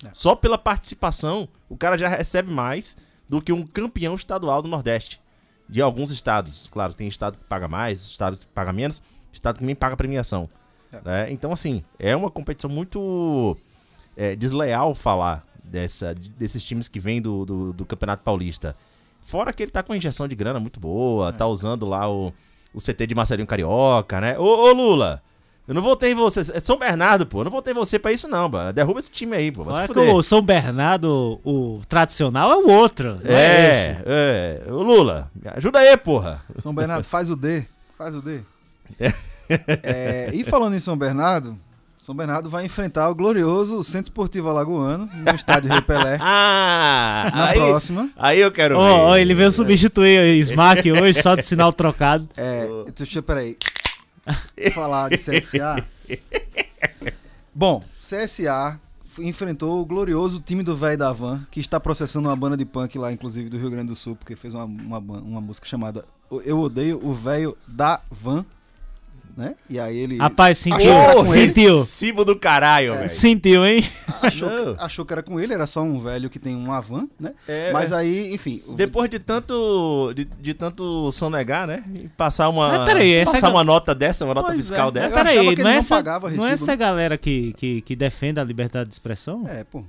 [0.03, 0.09] É.
[0.11, 2.97] Só pela participação, o cara já recebe mais
[3.29, 5.21] do que um campeão estadual do Nordeste.
[5.69, 6.67] De alguns estados.
[6.69, 10.49] Claro, tem estado que paga mais, estado que paga menos, estado que também paga premiação.
[10.91, 11.01] É.
[11.03, 11.31] né?
[11.31, 13.57] Então, assim, é uma competição muito
[14.15, 18.75] é, desleal falar dessa, desses times que vêm do, do, do Campeonato Paulista.
[19.21, 21.31] Fora que ele tá com uma injeção de grana muito boa, É.
[21.31, 22.33] tá usando lá o,
[22.73, 24.37] o CT de Marcelinho Carioca, né?
[24.37, 25.21] Ô, ô, Lula,
[25.67, 26.41] eu não votei em você.
[26.53, 27.41] É São Bernardo, pô.
[27.41, 28.57] Eu não votei em você pra isso, não, pô.
[28.73, 29.63] Derruba esse time aí, pô.
[29.63, 30.13] Vai fuder.
[30.13, 33.15] o São Bernardo, o tradicional, é o outro.
[33.23, 33.89] não é esse.
[34.05, 34.71] É, é.
[34.73, 36.43] Ô, Lula, ajuda aí, porra.
[36.57, 37.63] São Bernardo, faz o D.
[37.97, 38.41] Faz o D.
[38.99, 39.13] É,
[40.33, 41.57] e falando em São Bernardo,
[41.97, 47.45] São Bernardo vai enfrentar o glorioso Centro Esportivo Alagoano no estádio Rei Pelé Ah, na
[47.49, 48.09] aí, próxima.
[48.17, 48.81] aí eu quero ver.
[48.83, 52.27] ó, ele veio substituir o Smack hoje, só de sinal trocado.
[52.37, 53.57] É, deixa eu, peraí.
[54.73, 55.85] Falar de CSA.
[57.53, 58.79] Bom, CSA
[59.19, 62.97] enfrentou o glorioso time do Véi da Van, que está processando uma banda de punk
[62.97, 66.05] lá, inclusive do Rio Grande do Sul, porque fez uma, uma, uma música chamada
[66.45, 68.45] Eu Odeio o Véio da Van,
[69.37, 69.55] né?
[69.69, 70.91] E aí ele Rapaz, sentiu.
[70.95, 71.79] Achou sentiu.
[71.79, 73.09] Recibo do caralho, velho.
[73.09, 73.83] Sentiu, hein?
[74.21, 74.75] achou, Não.
[74.75, 77.33] que, achou que era com ele, era só um velho que tem uma van, né?
[77.47, 78.61] É, Mas aí, enfim.
[78.75, 81.83] Depois de tanto de, de tanto sonegar, né?
[81.95, 84.89] E passar uma Mas peraí, essa passar é- uma nota dessa, uma nota Pois fiscal
[84.89, 84.91] é.
[84.91, 85.23] dessa.
[85.23, 88.39] Mas peraí, não é, não essa, pagava não é essa galera que, que, que defende
[88.39, 89.47] a liberdade de expressão?
[89.47, 89.83] É, pô.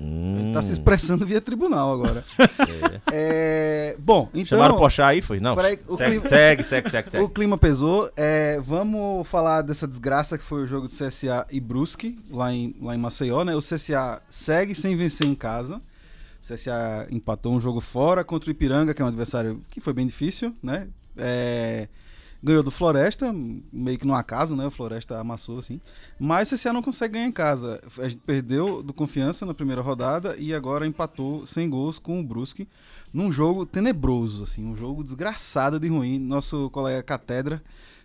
[0.00, 0.36] Hum.
[0.38, 2.24] Ele tá se expressando via tribunal agora.
[3.12, 4.56] É, bom, então.
[4.56, 5.40] Chamaram o Pochá aí, foi?
[5.40, 5.54] Não.
[5.54, 7.24] O segue, clima- segue, segue, segue, segue.
[7.24, 8.08] O clima pesou.
[8.16, 12.74] É, vamos falar dessa desgraça que foi o jogo de CSA e Brusque, lá em,
[12.80, 13.54] lá em Maceió, né?
[13.56, 15.76] O CSA segue sem vencer em casa.
[15.76, 19.92] O CSA empatou um jogo fora contra o Ipiranga, que é um adversário que foi
[19.92, 20.86] bem difícil, né?
[21.16, 21.88] É,
[22.42, 23.32] ganhou do Floresta,
[23.72, 24.66] meio que no acaso, né?
[24.66, 25.80] O Floresta amassou, assim.
[26.18, 27.80] Mas o CSA não consegue ganhar em casa.
[27.98, 32.24] A gente perdeu do Confiança na primeira rodada e agora empatou sem gols com o
[32.24, 32.66] Brusque
[33.12, 36.18] num jogo tenebroso, assim, um jogo desgraçado de ruim.
[36.18, 37.62] Nosso colega Catedra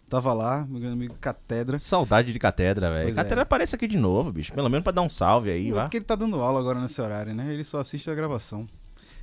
[0.10, 1.80] tava lá, meu grande amigo Catedra.
[1.80, 3.10] Saudade de catedra, velho.
[3.10, 3.14] É.
[3.14, 4.54] Catedra aparece aqui de novo, bicho.
[4.54, 5.82] Pelo menos pra dar um salve aí, É vá.
[5.84, 7.52] porque ele tá dando aula agora nesse horário, né?
[7.54, 8.66] Ele só assiste a gravação.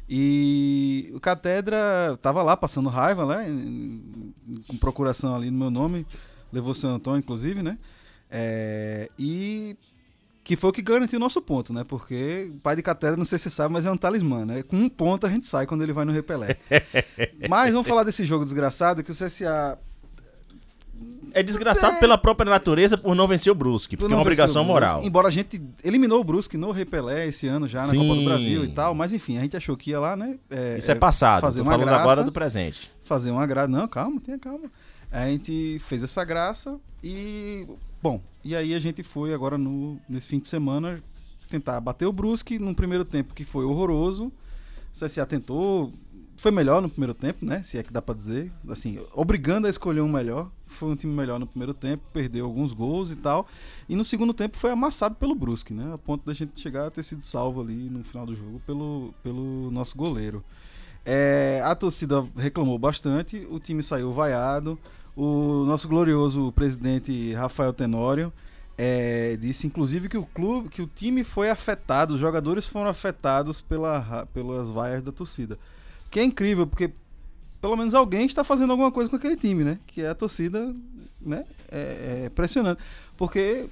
[0.08, 3.46] E o Catedra tava lá passando raiva, né?
[4.66, 6.06] Com procuração ali no meu nome.
[6.52, 7.78] Levou o seu Antônio, inclusive, né?
[8.30, 9.76] É, e
[10.44, 11.84] que foi o que garantiu o nosso ponto, né?
[11.84, 14.62] Porque o pai de Catedra, não sei se você sabe, mas é um talismã, né?
[14.62, 16.56] Com um ponto a gente sai quando ele vai no repelé.
[17.48, 19.78] mas vamos falar desse jogo desgraçado que o CSA
[21.34, 25.02] É desgraçado pela própria natureza por não vencer o Brusque, porque é uma obrigação moral.
[25.02, 27.98] Embora a gente eliminou o Brusque no Repelé esse ano já na Sim.
[27.98, 30.38] Copa do Brasil e tal, mas enfim, a gente achou que ia lá, né?
[30.50, 32.02] é, Isso é passado, fazer tô uma falando graça.
[32.02, 32.90] agora do presente.
[33.02, 33.68] Fazer uma graça.
[33.68, 34.70] Não, calma, tenha calma.
[35.10, 37.66] A gente fez essa graça e.
[38.02, 41.02] Bom, e aí a gente foi agora no, nesse fim de semana
[41.48, 44.26] tentar bater o Brusque num primeiro tempo que foi horroroso.
[44.94, 45.92] O CSA tentou.
[46.42, 47.62] Foi melhor no primeiro tempo, né?
[47.62, 48.50] Se é que dá pra dizer.
[48.68, 50.50] Assim, obrigando a escolher um melhor.
[50.66, 53.46] Foi um time melhor no primeiro tempo, perdeu alguns gols e tal.
[53.88, 55.94] E no segundo tempo foi amassado pelo Brusque, né?
[55.94, 59.14] A ponto da gente chegar a ter sido salvo ali no final do jogo pelo,
[59.22, 60.42] pelo nosso goleiro.
[61.06, 64.76] É, a torcida reclamou bastante, o time saiu vaiado.
[65.14, 68.32] O nosso glorioso presidente Rafael Tenório
[68.76, 73.60] é, disse, inclusive, que o clube, que o time foi afetado, os jogadores foram afetados
[73.60, 75.56] pela, pelas vaias da torcida.
[76.12, 76.92] Que é incrível, porque
[77.60, 79.78] pelo menos alguém está fazendo alguma coisa com aquele time, né?
[79.86, 80.74] Que é a torcida,
[81.20, 81.44] né?
[81.70, 82.80] É, é impressionante.
[83.16, 83.66] Porque,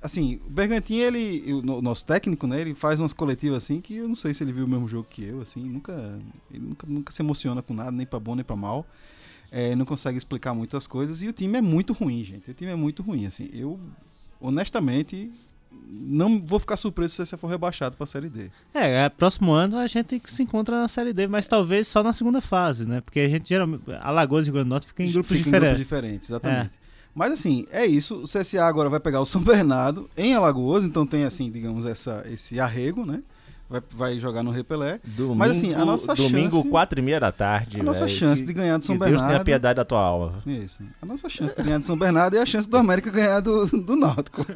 [0.00, 2.60] assim, o Bergantin, ele, o no- nosso técnico, né?
[2.60, 5.08] Ele faz umas coletivas assim que eu não sei se ele viu o mesmo jogo
[5.10, 8.44] que eu, assim, nunca, ele nunca, nunca se emociona com nada, nem pra bom nem
[8.44, 8.86] pra mal.
[9.50, 12.50] É, não consegue explicar muitas coisas e o time é muito ruim, gente.
[12.50, 13.50] O time é muito ruim, assim.
[13.52, 13.78] Eu,
[14.40, 15.30] honestamente,
[15.88, 18.50] não vou ficar surpreso se você for rebaixado pra Série D.
[18.74, 22.12] É, é, próximo ano a gente se encontra na Série D, mas talvez só na
[22.12, 23.00] segunda fase, né?
[23.00, 23.84] Porque a gente geralmente.
[24.00, 25.78] Alagoas e Rio Grande do Norte fica em grupos Fica diferentes.
[25.78, 26.70] diferentes, exatamente.
[27.14, 28.22] Mas assim, é isso.
[28.22, 32.24] O CSA agora vai pegar o São Bernardo em Alagoas, então tem assim, digamos, essa,
[32.26, 33.22] esse arrego, né?
[33.72, 35.00] Vai, vai jogar no Repelé.
[35.02, 37.80] Domingo, Mas, assim, a nossa domingo, chance- quatro e meia da tarde.
[37.80, 39.44] A nossa velho, chance que- de ganhar do São que Deus tenha Bernardo.
[39.44, 40.42] piedade da tua alma.
[40.46, 40.82] Isso.
[41.00, 43.64] A nossa chance de ganhar do São Bernardo é a chance do América ganhar do,
[43.66, 44.44] do Náutico.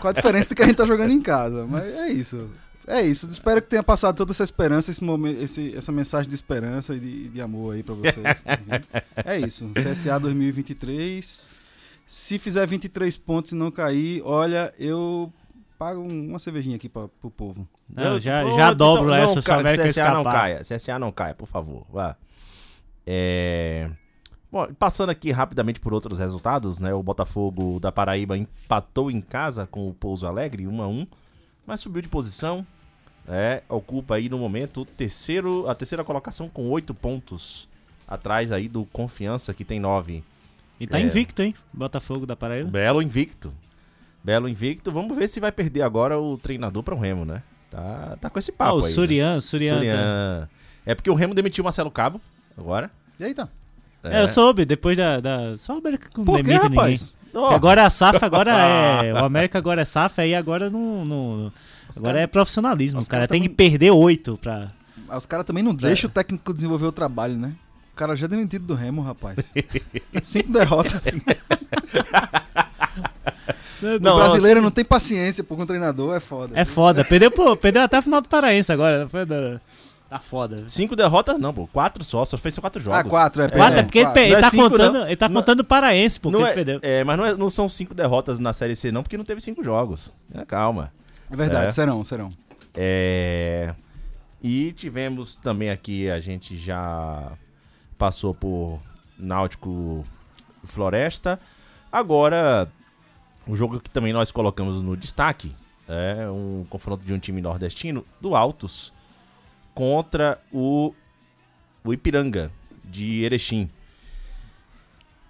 [0.00, 1.66] Com a diferença de que a gente tá jogando em casa.
[1.68, 2.48] Mas é isso.
[2.86, 3.26] É isso.
[3.26, 7.00] Espero que tenha passado toda essa esperança, esse momento, esse, essa mensagem de esperança e
[7.00, 8.24] de, de amor aí pra vocês.
[9.24, 9.68] é isso.
[9.74, 11.50] CSA 2023.
[12.06, 15.30] Se fizer 23 pontos e não cair, olha, eu
[15.78, 17.66] pago um- uma cervejinha aqui pra, pro povo.
[17.88, 20.18] Não, Eu- já, Pronto, já dobro então, essa, não, se a cara, América CSA não
[20.20, 20.32] escapar.
[20.40, 20.60] caia.
[20.64, 21.86] CSA não caia, por favor.
[21.90, 22.16] Vá.
[23.06, 23.90] É...
[24.50, 26.92] Bom, passando aqui rapidamente por outros resultados, né?
[26.94, 31.06] O Botafogo da Paraíba empatou em casa com o Pouso Alegre, 1 a 1
[31.66, 32.66] mas subiu de posição.
[33.30, 37.68] É, ocupa aí no momento o terceiro, a terceira colocação com oito pontos.
[38.06, 40.24] Atrás aí do Confiança, que tem nove.
[40.80, 41.02] E tá É.
[41.02, 41.54] invicto, hein?
[41.70, 42.70] Botafogo da Paraíba.
[42.70, 43.52] Belo invicto.
[44.28, 44.92] Belo invicto.
[44.92, 47.42] Vamos ver se vai perder agora o treinador para o Remo, né?
[47.70, 48.82] Tá, tá com esse Ah, papo o aí.
[48.82, 48.88] né?
[48.90, 49.74] Surian, Surian.
[49.74, 50.48] tá- Surian.
[50.84, 52.20] É porque o Remo demitiu o Marcelo Cabo
[52.56, 52.90] agora.
[53.18, 53.48] E aí tá.
[54.04, 55.18] É, eu soube, depois da.
[55.18, 55.56] da...
[55.56, 56.76] Só o América que não Por que, demite ninguém.
[56.78, 57.16] rapaz?
[57.34, 59.12] Ó, Agora a SAF agora é.
[59.16, 61.04] O América agora é SAF, aí agora não.
[61.06, 61.52] não-
[61.96, 63.00] agora cara- é profissionalismo.
[63.00, 64.68] os cara têm que também- perder oito pra.
[65.06, 67.54] Mas Os caras também não deixam o técnico desenvolver o trabalho, né?
[67.92, 69.52] O cara já é demitido do Remo, rapaz.
[70.22, 71.06] Cinco derrotas.
[73.82, 76.58] o brasileiro não tem paciência por um treinador, é foda.
[76.58, 77.04] É foda.
[77.04, 79.08] Perdeu, pô, perdeu até a final do Paraense agora.
[79.08, 79.60] Foi da...
[80.10, 80.64] Tá foda.
[80.68, 81.66] Cinco derrotas não, pô.
[81.66, 82.98] Quatro só, só fez quatro jogos.
[82.98, 83.48] Ah, quatro, é.
[83.50, 84.20] Quatro, é porque ele, quatro.
[84.22, 85.06] ele Não é tá cinco, contando, não.
[85.06, 86.80] ele tá Não- contando o Paraense, porque não ele é, perdeu.
[86.82, 89.40] é, mas não, é- não são cinco derrotas na Série C, não, porque não teve
[89.42, 90.10] cinco jogos.
[90.34, 90.90] É, calma.
[91.30, 91.70] É verdade, É.
[91.70, 92.30] serão, serão.
[92.74, 93.74] É,
[94.42, 97.32] E tivemos também aqui, a gente já
[97.98, 98.78] passou por
[99.18, 100.06] Náutico
[100.64, 101.38] Floresta.
[101.90, 102.66] Agora,
[103.48, 105.54] o jogo que também nós colocamos no destaque
[105.88, 108.92] é um confronto de um time nordestino do Altos
[109.74, 110.94] contra o,
[111.82, 112.52] o Ipiranga
[112.84, 113.70] de Erechim.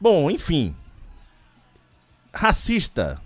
[0.01, 0.75] Bom, enfim.
[2.35, 3.21] Racista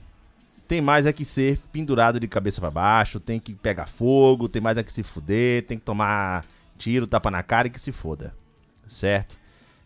[0.68, 4.60] tem mais é que ser pendurado de cabeça pra baixo, tem que pegar fogo, tem
[4.60, 6.44] mais é que se fuder, tem que tomar
[6.76, 8.34] tiro, tapa na cara e que se foda.
[8.86, 9.38] Certo?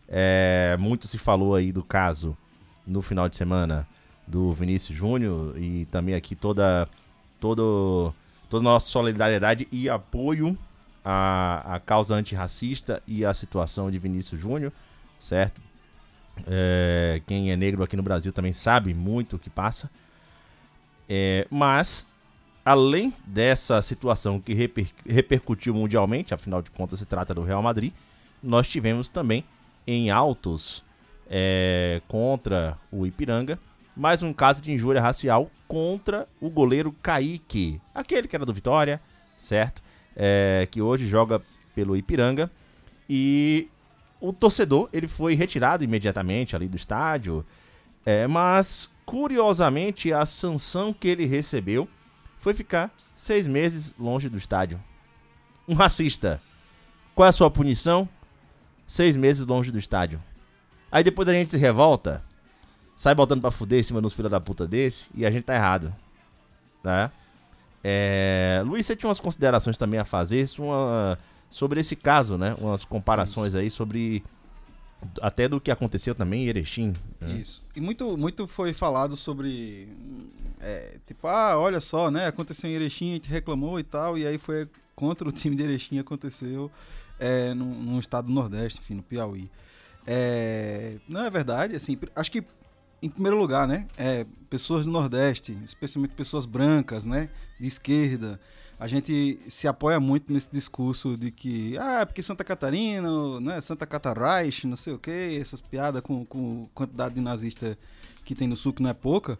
[0.07, 2.37] É, muito se falou aí do caso
[2.85, 3.87] no final de semana
[4.27, 6.87] do Vinícius Júnior e também aqui toda
[7.39, 8.13] todo
[8.49, 10.57] toda a nossa solidariedade e apoio
[11.03, 14.71] à, à causa antirracista e à situação de Vinícius Júnior,
[15.19, 15.61] certo?
[16.45, 19.89] É, quem é negro aqui no Brasil também sabe muito o que passa.
[21.09, 22.07] É, mas,
[22.63, 27.93] além dessa situação que reper- repercutiu mundialmente, afinal de contas se trata do Real Madrid,
[28.43, 29.43] nós tivemos também
[29.85, 30.83] em autos
[31.29, 33.57] é, contra o Ipiranga
[33.97, 39.01] mais um caso de injúria racial contra o goleiro Kaique, aquele que era do Vitória,
[39.35, 39.81] certo?
[40.15, 41.41] É, que hoje joga
[41.73, 42.49] pelo Ipiranga.
[43.09, 43.67] E
[44.21, 47.43] o torcedor ele foi retirado imediatamente ali do estádio.
[48.05, 51.87] É, mas, curiosamente, a sanção que ele recebeu
[52.39, 54.79] foi ficar seis meses longe do estádio.
[55.67, 56.39] Um racista.
[57.15, 58.07] Qual é a sua punição?
[58.85, 60.21] Seis meses longe do estádio.
[60.91, 62.23] Aí depois a gente se revolta,
[62.97, 65.55] sai botando pra fuder em cima dos filhos da puta desse, e a gente tá
[65.55, 65.95] errado.
[66.83, 67.09] Né?
[67.83, 68.61] É...
[68.65, 71.17] Luiz, você tinha umas considerações também a fazer isso, uma-
[71.49, 72.53] sobre esse caso, né?
[72.59, 74.21] Umas comparações aí sobre.
[75.21, 76.91] Até do que aconteceu também em Erechim.
[77.21, 77.35] né?
[77.35, 77.61] Isso.
[77.75, 79.87] E muito, muito foi falado sobre.
[80.59, 82.25] é, tipo, ah, olha só, né?
[82.27, 85.61] Aconteceu em Erechim, a gente reclamou e tal, e aí foi contra o time de
[85.63, 86.71] Erechim aconteceu
[87.19, 89.49] é, num, num estado do Nordeste, enfim, no Piauí.
[90.05, 92.43] É, não é verdade, assim, acho que
[93.01, 93.87] em primeiro lugar, né?
[93.97, 97.29] É, pessoas do Nordeste, especialmente pessoas brancas, né?
[97.59, 98.39] De esquerda.
[98.79, 103.59] A gente se apoia muito nesse discurso de que, ah, porque Santa Catarina, né?
[103.61, 107.77] Santa Catarraich, não sei o quê, essas piadas com, com quantidade de nazista
[108.23, 109.37] que tem no sul, que não é pouca.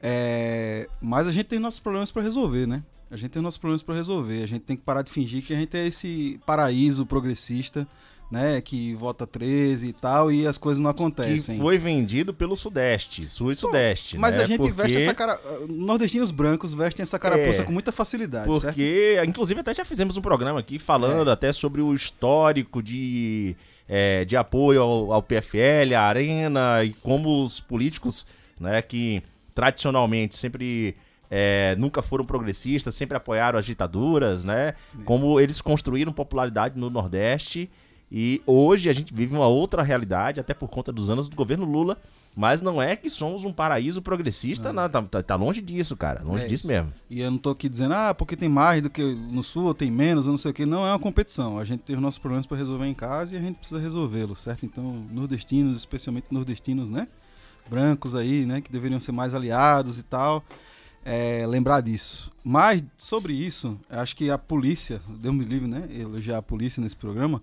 [0.00, 2.82] É, mas a gente tem nossos problemas para resolver, né?
[3.08, 4.42] A gente tem nossos problemas para resolver.
[4.42, 7.86] A gente tem que parar de fingir que a gente é esse paraíso progressista,
[8.32, 8.60] né?
[8.62, 11.58] Que vota 13 e tal, e as coisas não Que acontecem.
[11.58, 14.16] foi vendido pelo Sudeste, Sul e Sudeste.
[14.16, 14.42] Mas né?
[14.42, 15.38] a gente Porque- veste essa cara.
[15.68, 18.62] Nordestinos brancos vestem essa carapuça É, com muita facilidade, certo?
[18.74, 21.32] Porque, inclusive, até já fizemos um programa aqui falando É.
[21.34, 23.54] até sobre o histórico de,
[23.86, 28.26] é, de apoio ao, ao PFL, à Arena, e como os políticos,
[28.58, 29.22] né, que
[29.54, 30.96] tradicionalmente sempre
[31.34, 34.74] é, nunca foram progressistas, sempre apoiaram as ditaduras, né?
[35.06, 37.70] Como eles construíram popularidade no Nordeste.
[38.14, 41.64] E hoje a gente vive uma outra realidade, até por conta dos anos do governo
[41.64, 41.96] Lula.
[42.34, 46.22] Mas não é que somos um paraíso progressista, não, tá, tá- tá longe disso, cara.
[46.24, 46.66] Longe É disso isso.
[46.66, 46.90] mesmo.
[47.10, 49.74] E eu não tô aqui dizendo, ah, porque tem mais do que no sul, ou
[49.74, 50.64] tem menos, ou não sei o que.
[50.64, 51.58] Não é uma competição.
[51.58, 54.40] A gente tem os nossos problemas para resolver em casa e a gente precisa resolvê-los,
[54.40, 54.64] certo?
[54.64, 57.06] Então, nordestinos, especialmente nordestinos, né?
[57.68, 58.62] Brancos aí, né?
[58.62, 60.42] Que deveriam ser mais aliados e tal.
[61.04, 62.30] É, lembrar disso.
[62.44, 65.88] Mas, sobre isso, acho que a polícia, Deus me livre, né?
[65.90, 67.42] Elogiar a polícia nesse programa.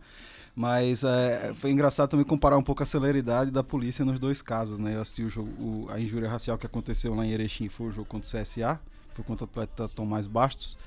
[0.56, 4.78] Mas é, foi engraçado também comparar um pouco a celeridade da polícia nos dois casos,
[4.80, 4.96] né?
[4.96, 7.92] Eu assisti o jogo, o- a injúria racial que aconteceu lá em Erechim, foi o
[7.92, 8.80] jogo contra o CSA,
[9.14, 10.78] foi contra o atleta Tomás Bastos.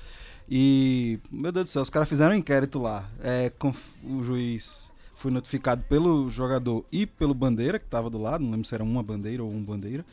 [0.49, 3.09] E, meu Deus do céu, os caras fizeram um inquérito lá.
[3.21, 8.43] É, com- o juiz foi notificado pelo jogador e pelo bandeira, que tava do lado,
[8.43, 10.05] não lembro se era uma bandeira ou um bandeira.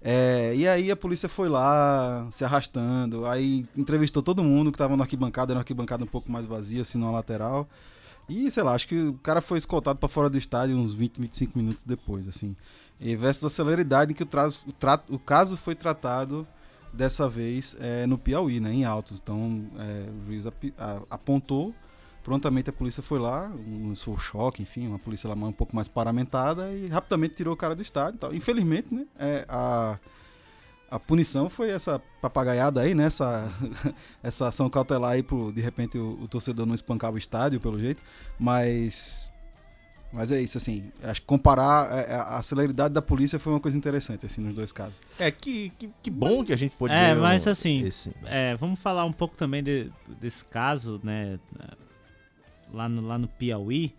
[0.00, 4.96] É, e aí a polícia foi lá, se arrastando, aí entrevistou todo mundo que tava
[4.96, 7.68] na arquibancada, era uma arquibancada um pouco mais vazia, assim, na lateral.
[8.28, 11.20] E, sei lá, acho que o cara foi escoltado pra fora do estádio uns 20,
[11.20, 12.54] 25 minutos depois, assim.
[13.00, 14.26] E versus a celeridade em que o,
[14.66, 16.46] o, tra- o caso foi tratado
[16.92, 19.18] dessa vez é, no Piauí, né, em Altos.
[19.22, 21.74] Então, é, o juiz api- a- apontou,
[22.28, 25.88] prontamente a polícia foi lá, um um choque, enfim, uma polícia lá um pouco mais
[25.88, 28.34] paramentada e rapidamente tirou o cara do estádio e tal.
[28.34, 29.98] Infelizmente, né, é, a,
[30.90, 33.48] a punição foi essa papagaiada aí, né, essa,
[34.22, 37.78] essa ação cautelar aí pro, de repente, o, o torcedor não espancar o estádio, pelo
[37.80, 38.02] jeito.
[38.38, 39.32] Mas
[40.12, 40.90] Mas é isso, assim.
[41.02, 44.54] Acho que comparar é, a, a celeridade da polícia foi uma coisa interessante, assim, nos
[44.54, 45.00] dois casos.
[45.18, 48.14] É, que, que, que bom que a gente pôde É, ver mas um- assim, esse-
[48.24, 51.38] É, vamos falar um pouco também de- desse caso, né?
[52.72, 53.94] Lá no, lá no Piauí.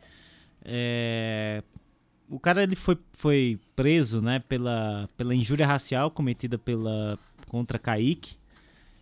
[0.63, 1.63] É,
[2.29, 4.39] o cara ele foi, foi preso, né?
[4.39, 7.17] Pela, pela injúria racial cometida pela,
[7.47, 8.37] contra Kaique.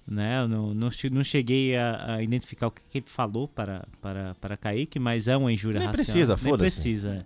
[0.08, 0.42] Né?
[0.42, 4.36] Eu não, não, não cheguei a, a identificar o que, que ele falou para, para,
[4.36, 6.06] para Kaique, mas é uma injúria Nem racial.
[6.06, 6.76] precisa, Nem foda-se.
[6.82, 7.26] precisa, é.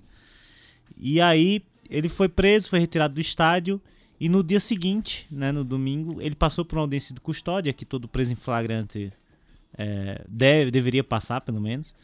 [0.97, 3.79] E aí ele foi preso, foi retirado do estádio.
[4.19, 7.85] E no dia seguinte, né, no domingo, ele passou por uma audiência de custódia, que
[7.85, 9.11] todo preso em flagrante
[9.77, 11.95] é, deve, deveria passar, pelo menos.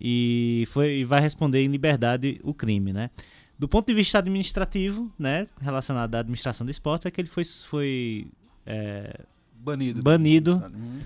[0.00, 3.10] E, foi, e vai responder em liberdade o crime, né?
[3.58, 7.44] Do ponto de vista administrativo, né, relacionado à administração de esportes, é que ele foi,
[7.44, 8.26] foi
[8.66, 9.20] é,
[9.64, 10.02] Banido.
[10.02, 10.62] Banido.
[10.74, 10.98] Uhum.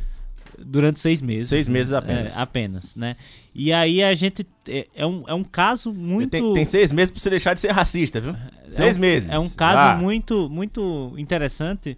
[0.58, 1.48] durante seis meses.
[1.48, 2.36] Seis meses apenas.
[2.36, 3.16] É, apenas, né?
[3.54, 4.44] E aí a gente.
[4.66, 6.30] É, é um, é um caso muito.
[6.30, 8.34] Tem, tem seis meses pra você deixar de ser racista, viu?
[8.68, 9.30] Seis é um, meses.
[9.30, 11.96] É um caso Ah, muito, muito interessante,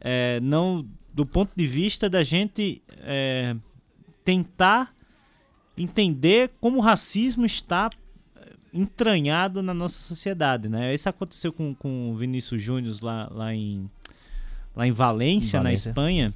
[0.00, 3.56] é, não do ponto de vista da gente é,
[4.22, 4.94] tentar
[5.78, 7.88] entender como o racismo está
[8.36, 10.94] é, entranhado na nossa sociedade, né?
[10.94, 13.88] Isso aconteceu com, com o Vinícius Júnior lá, lá em
[14.74, 15.88] lá em Valência, Em na Valência.
[15.88, 16.34] Espanha,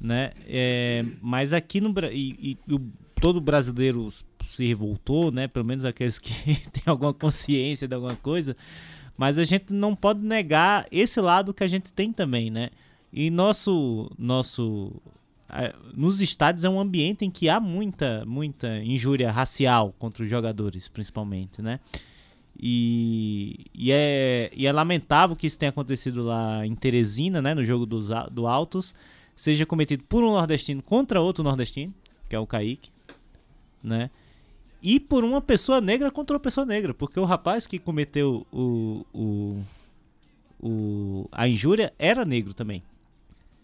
[0.00, 0.32] né?
[0.46, 2.80] É, mas aqui no e, e
[3.20, 4.08] todo brasileiro
[4.50, 5.48] se revoltou, né?
[5.48, 6.32] Pelo menos aqueles que
[6.70, 8.56] têm alguma consciência de alguma coisa.
[9.16, 12.70] Mas a gente não pode negar esse lado que a gente tem também, né?
[13.12, 15.10] E nosso nosso eh,
[15.94, 20.88] nos estádios é um ambiente em que há muita muita injúria racial contra os jogadores,
[20.88, 21.80] principalmente, né?
[22.58, 27.62] E, e, é, e é lamentável que isso tenha acontecido lá em Teresina, né, no
[27.62, 28.94] jogo dos, do Altos,
[29.34, 31.94] seja cometido por um nordestino contra outro nordestino,
[32.28, 32.90] que é o Kaique,
[33.82, 34.10] né?
[34.82, 39.04] E por uma pessoa negra contra uma pessoa negra, porque o rapaz que cometeu o,
[39.12, 39.62] o,
[40.60, 42.82] o, a injúria era negro também.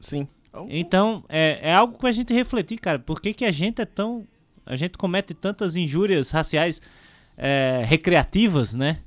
[0.01, 0.29] Sim.
[0.69, 2.99] Então, é, é algo pra gente refletir, cara.
[2.99, 4.27] Por que, que a gente é tão.
[4.65, 6.81] A gente comete tantas injúrias raciais
[7.37, 9.01] é, recreativas, né?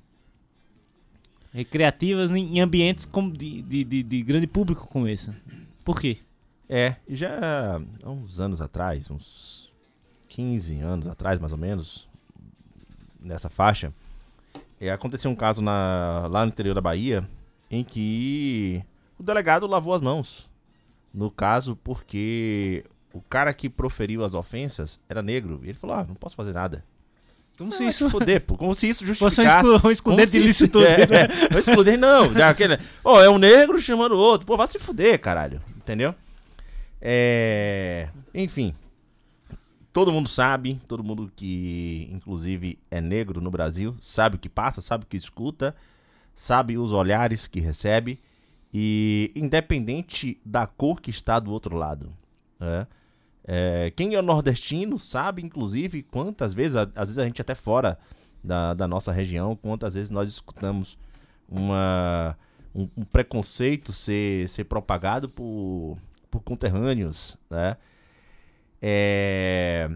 [1.54, 5.32] Recreativas em, em ambientes como de, de, de, de grande público como esse.
[5.84, 6.18] Por quê?
[6.68, 9.72] É, e já há uns anos atrás, uns
[10.30, 12.10] 15 anos atrás, mais ou menos,
[13.24, 13.94] nessa faixa,
[14.80, 17.28] é, aconteceu um caso na, lá no interior da Bahia
[17.70, 18.84] em que
[19.18, 20.50] o delegado lavou as mãos.
[21.16, 25.62] No caso, porque o cara que proferiu as ofensas era negro.
[25.64, 26.84] E ele falou: Ah, não posso fazer nada.
[27.58, 28.58] Como se isso se fuder, pô.
[28.58, 29.42] Como se isso um, justificasse.
[29.48, 30.80] exclu, um Como excludente ilícito.
[30.82, 30.88] né?
[31.04, 32.34] É, não excludente não.
[32.34, 34.46] Já aquele, Ó, é um negro chamando o outro.
[34.46, 35.62] Pô, vai se fuder, caralho.
[35.78, 36.14] Entendeu?
[37.02, 38.74] É, enfim.
[39.94, 44.82] Todo mundo sabe, todo mundo que, inclusive, é negro no Brasil, sabe o que passa,
[44.82, 45.74] sabe o que escuta,
[46.34, 48.20] sabe os olhares que recebe.
[48.78, 52.12] E independente da cor que está do outro lado.
[52.60, 52.86] né?
[53.48, 57.98] É, quem é nordestino sabe, inclusive, quantas vezes, às vezes a gente até fora
[58.44, 60.98] da, da nossa região, quantas vezes nós escutamos
[61.48, 62.38] uma,
[62.76, 65.98] um, um preconceito ser, ser propagado por,
[66.30, 67.78] por conterrâneos, né?
[68.82, 69.90] É,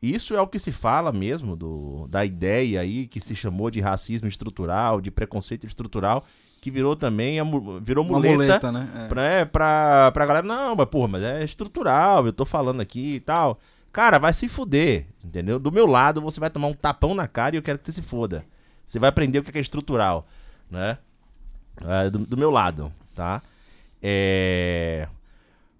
[0.00, 3.80] isso é o que se fala mesmo do, da ideia aí que se chamou de
[3.80, 6.24] racismo estrutural, de preconceito estrutural,
[6.62, 7.44] que virou também a
[7.80, 8.88] virou Uma muleta, muleta, né?
[8.94, 9.08] É.
[9.08, 13.16] pra, é, pra, pra galera, não, mas porra, mas é estrutural, eu tô falando aqui
[13.16, 13.58] e tal.
[13.92, 15.58] Cara, vai se fuder, entendeu?
[15.58, 17.90] Do meu lado você vai tomar um tapão na cara e eu quero que você
[17.90, 18.44] se foda.
[18.86, 20.24] Você vai aprender o que é estrutural,
[20.70, 20.98] né?
[21.84, 23.42] É, do, do meu lado, tá?
[24.00, 25.08] É...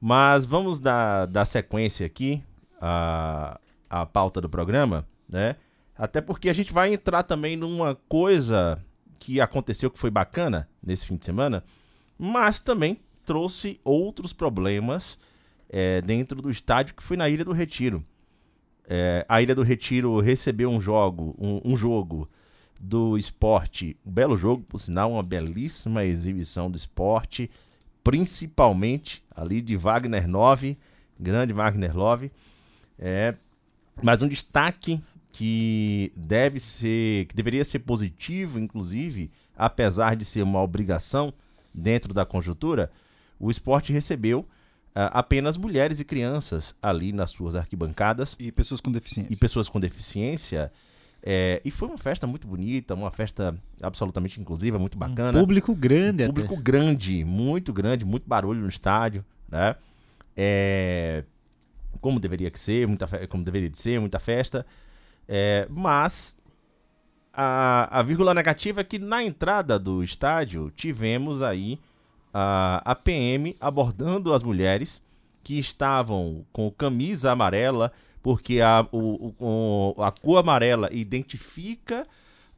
[0.01, 2.43] Mas vamos dar, dar sequência aqui
[2.81, 3.57] à,
[3.89, 5.55] à pauta do programa, né?
[5.97, 8.83] Até porque a gente vai entrar também numa coisa
[9.23, 11.63] que aconteceu que foi bacana nesse fim de semana,
[12.19, 15.17] mas também trouxe outros problemas
[15.71, 18.05] é, dentro do estádio que foi na Ilha do Retiro.
[18.85, 22.29] É, a Ilha do Retiro recebeu um jogo, um, um jogo
[22.81, 27.49] do esporte, um belo jogo, por sinal, uma belíssima exibição do esporte,
[28.03, 30.77] principalmente ali de Wagner 9,
[31.19, 32.33] grande Wagner 9.
[32.99, 33.37] É,
[34.03, 35.01] mas um destaque
[35.33, 41.33] que deve ser, que deveria ser positivo, inclusive, apesar de ser uma obrigação
[41.73, 42.91] dentro da conjuntura,
[43.41, 44.47] o esporte recebeu
[44.95, 49.33] ah, apenas mulheres e crianças ali nas suas arquibancadas E pessoas com deficiência.
[49.33, 50.71] e pessoas com deficiência.
[51.23, 55.39] É, e foi uma festa muito bonita, uma festa absolutamente inclusiva, muito bacana.
[55.39, 59.77] Público grande Um público grande, muito grande, muito barulho no estádio, né?
[60.37, 61.25] É,
[62.01, 64.67] como deveria que ser, muita como deveria de ser, muita festa.
[65.35, 66.37] É, mas
[67.33, 71.81] a, a vírgula negativa é que na entrada do estádio tivemos aí
[72.35, 75.03] a, a PM abordando as mulheres
[75.43, 77.91] que estavam com camisa amarela,
[78.23, 82.07] porque a, o, o, a cor amarela identifica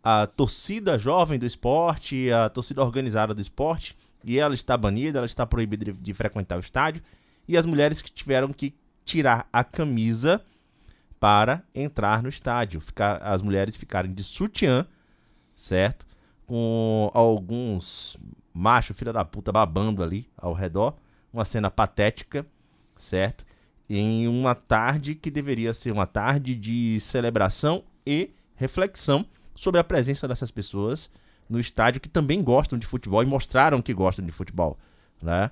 [0.03, 5.27] a torcida jovem do esporte, a torcida organizada do esporte, e ela está banida, ela
[5.27, 7.05] está proibida de, de frequentar o estádio,
[7.47, 10.45] e as mulheres que tiveram que tirar a camisa
[11.25, 14.87] para entrar no estádio, ficar, as mulheres ficarem de sutiã,
[15.55, 16.07] certo?
[16.45, 18.18] Com alguns
[18.53, 20.95] machos, filha da puta, babando ali ao redor,
[21.33, 22.45] uma cena patética,
[22.95, 23.43] certo?
[23.89, 30.29] Em uma tarde que deveria ser uma tarde de celebração e reflexão sobre a presença
[30.29, 31.11] dessas pessoas
[31.49, 34.79] no estádio que também gostam de futebol e mostraram que gostam de futebol,
[35.22, 35.51] né?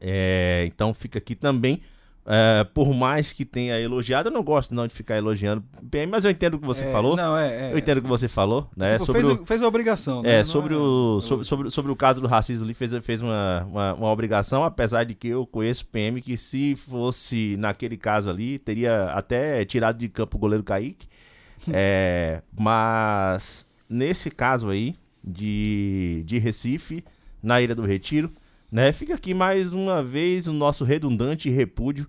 [0.00, 1.80] É, então fica aqui também,
[2.24, 6.24] é, por mais que tenha elogiado, eu não gosto não de ficar elogiando bem, mas
[6.24, 7.16] eu entendo o que você É, falou.
[7.16, 8.92] Não, é, é, eu entendo o que você falou, né?
[8.92, 10.38] Tipo, sobre fez, o, fez a obrigação, né?
[10.38, 13.94] é, sobre, o, sobre, sobre, sobre o caso do racismo ali, fez, fez uma, uma,
[13.94, 19.06] uma obrigação, apesar de que eu conheço PM que se fosse naquele caso ali, teria
[19.06, 21.06] até tirado de campo o goleiro Kaique.
[21.72, 27.04] É, mas nesse caso aí, de, de Recife,
[27.40, 28.28] na Ilha do Retiro,
[28.72, 32.08] né, fica aqui mais uma vez o nosso redundante repúdio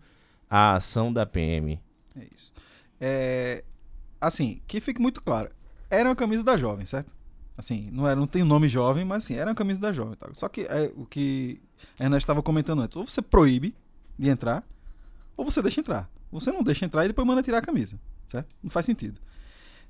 [0.50, 1.80] à ação da PM.
[2.16, 2.54] É isso.
[3.02, 3.64] É,
[4.22, 5.50] assim, que fique muito claro.
[5.90, 7.14] Era uma camisa da jovem, certo?
[7.58, 10.16] Assim, não, era, não tem o nome jovem, mas assim, era uma camisa da jovem.
[10.16, 10.30] Tá?
[10.34, 11.62] Só que é, o que
[12.00, 12.96] a Ernesto estava comentando antes.
[12.96, 13.76] Ou você proíbe
[14.18, 14.64] de entrar,
[15.36, 16.10] ou você deixa entrar.
[16.32, 18.48] Você não deixa entrar e depois manda tirar a camisa, certo?
[18.64, 19.20] Não faz sentido.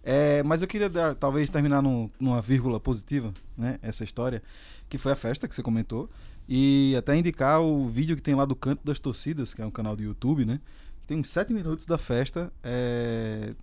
[0.03, 3.79] É, mas eu queria dar, talvez terminar num- numa vírgula positiva, né?
[3.81, 4.43] Essa história,
[4.89, 6.09] que foi a festa que você comentou.
[6.47, 9.71] E até indicar o vídeo que tem lá do Canto das Torcidas, que é um
[9.71, 10.59] canal do YouTube, né?
[11.01, 13.53] Que tem uns 7 minutos da festa é,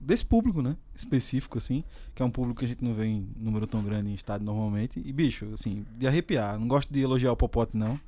[0.00, 0.76] desse público, né?
[0.94, 1.84] Específico, assim.
[2.14, 4.46] Que é um público que a gente não vê em número tão grande em estádio
[4.46, 5.02] normalmente.
[5.04, 6.58] E, bicho, assim, de arrepiar.
[6.58, 8.00] Não gosto de elogiar o Popote, não.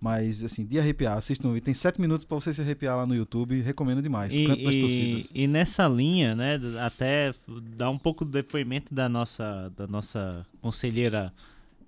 [0.00, 1.16] Mas, assim, de arrepiar.
[1.16, 1.58] Assistam.
[1.58, 3.60] Tem 7 minutos pra você se arrepiar lá no YouTube.
[3.62, 4.32] Recomendo demais.
[4.32, 5.32] E, Canto das e- Torcidas.
[5.34, 7.34] e nessa linha, né, até
[7.76, 11.32] dar um pouco do depoimento da nossa, da nossa conselheira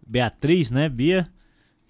[0.06, 1.28] Beatriz, né, Bia?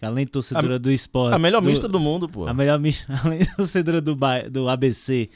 [0.01, 1.35] Além de torcedora do esporte.
[1.35, 2.47] A melhor do, mista do mundo, pô.
[2.47, 5.29] A melhor mista, além de torcedora do, Ba- do ABC,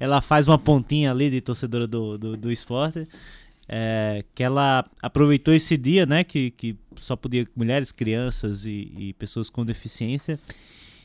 [0.00, 3.06] ela faz uma pontinha ali de torcedora do, do, do esporte.
[3.68, 6.24] é, que ela aproveitou esse dia, né?
[6.24, 10.38] Que, que só podia mulheres, crianças e, e pessoas com deficiência.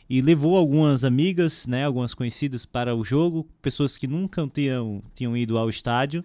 [0.09, 1.85] E levou algumas amigas, né?
[1.85, 6.23] Algumas conhecidas para o jogo, pessoas que nunca tinham, tinham ido ao estádio.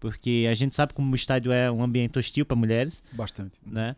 [0.00, 3.58] Porque a gente sabe como o estádio é um ambiente hostil para mulheres Bastante.
[3.66, 3.96] né?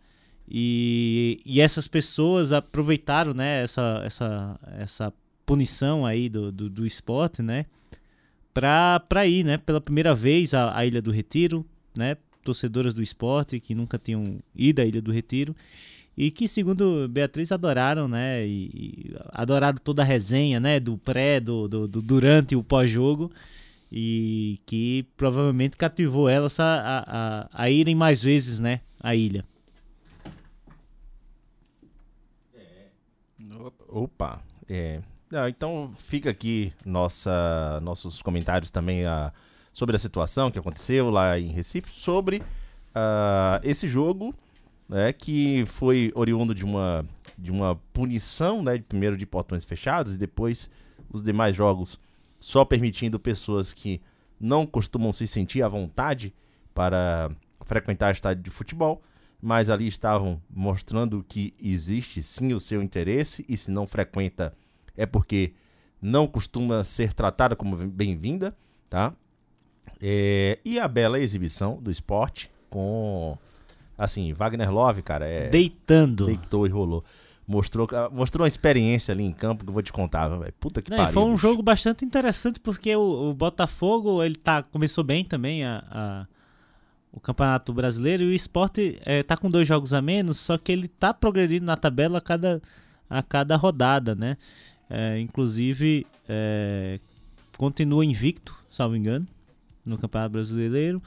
[0.51, 5.13] E, e essas pessoas aproveitaram, né, essa, essa, essa
[5.45, 7.67] punição aí do, do, do esporte, né,
[8.53, 13.61] pra ir, né, pela primeira vez à, à Ilha do Retiro, né, torcedoras do esporte
[13.61, 15.55] que nunca tinham ido à Ilha do Retiro
[16.17, 21.41] e que, segundo Beatriz, adoraram, né, e, e adoraram toda a resenha, né, do pré,
[21.41, 23.31] do, do, do durante o pós-jogo
[23.93, 29.45] e que provavelmente cativou elas a, a, a, a irem mais vezes, né, à ilha.
[33.99, 35.01] Opa, é.
[35.29, 39.33] Não, então fica aqui nossa, nossos comentários também ah,
[39.73, 42.43] sobre a situação que aconteceu lá em Recife, sobre
[42.95, 44.33] ah, esse jogo,
[44.89, 47.05] né, que foi oriundo de uma,
[47.37, 50.71] de uma punição, né, primeiro de portões fechados e depois
[51.13, 51.99] os demais jogos
[52.39, 54.01] só permitindo pessoas que
[54.41, 56.33] não costumam se sentir à vontade
[56.73, 57.31] para
[57.65, 59.03] frequentar estádio de futebol,
[59.41, 64.53] mas ali estavam mostrando que existe sim o seu interesse e se não frequenta
[64.97, 65.53] é porque
[66.03, 68.57] não costuma ser tratada como bem-vinda,
[68.91, 69.13] tá?
[70.01, 73.37] É, e a bela exibição do esporte com
[73.97, 76.27] assim, Wagner Love, cara, é Deitando.
[76.27, 77.05] deitou e rolou.
[77.47, 80.53] Mostrou, mostrou uma experiência ali em campo que eu vou te contar, velho.
[80.61, 81.15] Puta que Não, e pariu.
[81.15, 81.39] foi um bicho.
[81.49, 86.27] jogo bastante interessante porque o, o Botafogo ele tá, começou bem também a, a-
[87.13, 90.71] o Campeonato Brasileiro e o esporte é, tá com dois jogos a menos, só que
[90.71, 92.63] ele tá progredindo na tabela a cada,
[93.09, 94.37] a cada rodada, né?
[94.91, 96.99] É, inclusive, é,
[97.57, 99.27] continua invicto, salvo engano,
[99.85, 101.03] no Campeonato Brasileiro.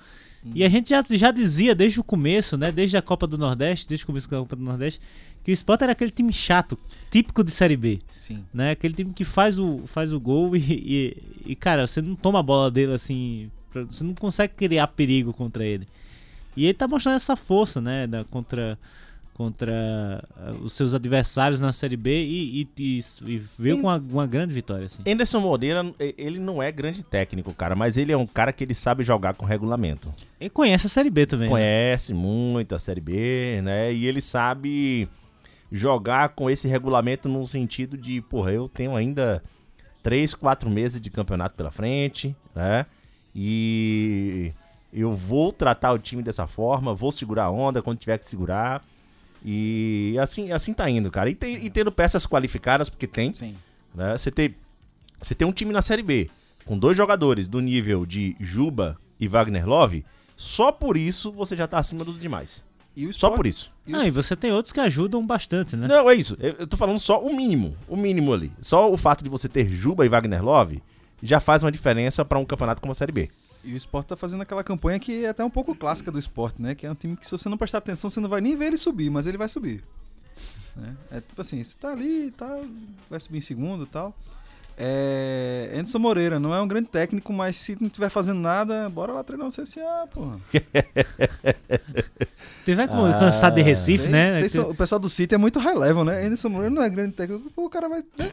[0.56, 2.72] E a gente já, já dizia desde o começo, né?
[2.72, 4.99] Desde a Copa do Nordeste, desde o começo da Copa do Nordeste,
[5.43, 6.78] que o Sport era aquele time chato,
[7.10, 8.43] típico de Série B Sim.
[8.54, 8.72] né?
[8.72, 11.18] Aquele time que faz o, faz o gol e, e,
[11.52, 15.34] e, cara, você não toma a bola dele assim, pra- você não consegue criar perigo
[15.34, 15.88] contra ele.
[16.56, 18.78] E ele tá mostrando essa força, né, da- contra
[19.34, 23.98] contra ah, os seus adversários na Série B e, e, e- e veio com uma,
[23.98, 24.86] uma grande vitória.
[24.86, 25.02] Assim.
[25.08, 28.76] Anderson Moreira, ele não é grande técnico, cara, mas ele é um cara que ele
[28.76, 30.14] sabe jogar com regulamento.
[30.40, 31.48] E conhece a Série B também.
[31.48, 31.52] né?
[31.52, 33.92] Conhece muito a Série B, né?
[33.92, 35.10] E ele sabe
[35.72, 39.42] jogar com esse regulamento no sentido de, porra, eu tenho ainda
[40.04, 42.86] três, quatro meses de campeonato pela frente, né?
[43.36, 44.52] E
[44.94, 48.84] eu vou tratar o time dessa forma, vou segurar a onda quando tiver que segurar.
[49.44, 51.30] E assim, assim tá indo, cara.
[51.30, 53.56] E, tem- e tendo peças qualificadas, porque tem, Sim.
[53.96, 54.18] né?
[54.18, 54.56] Você tem,
[55.20, 56.30] você tem um time na Série B
[56.66, 60.06] com dois jogadores do nível de Juba e Wagner Love,
[60.36, 62.64] só por isso você já tá acima dos demais.
[62.96, 63.72] E Só por isso.
[63.88, 65.88] E Ah, e você tem outros que ajudam bastante, né?
[65.88, 66.36] Não, é isso.
[66.42, 67.74] Eu, eu tô falando só o mínimo.
[67.88, 68.52] O mínimo ali.
[68.60, 70.84] Só o fato de você ter Juba e Wagner Love
[71.22, 73.30] já faz uma diferença pra um campeonato como a Série B.
[73.64, 76.56] E o Sport tá fazendo aquela campanha que é até um pouco clássica do Sport,
[76.60, 76.74] né?
[76.74, 78.66] Que é um time que se você não prestar atenção, você não vai nem ver
[78.68, 79.84] ele subir, mas ele vai subir.
[80.76, 80.96] Né?
[81.12, 82.64] É tipo assim, você tá ali tal,
[83.10, 84.16] vai subir em segundo e tal.
[84.78, 85.70] É...
[85.74, 89.24] Anderson Moreira não é um grande técnico, mas se não estiver fazendo nada, bora lá
[89.24, 90.40] treinar o CSA, porra.
[92.66, 94.48] Tiver com cansado de Recife, Vocês- né?
[94.50, 96.26] são- o pessoal do City é muito high level, né?
[96.26, 98.04] Anderson Moreira não é grande técnico, pô, o cara vai.
[98.18, 98.32] né?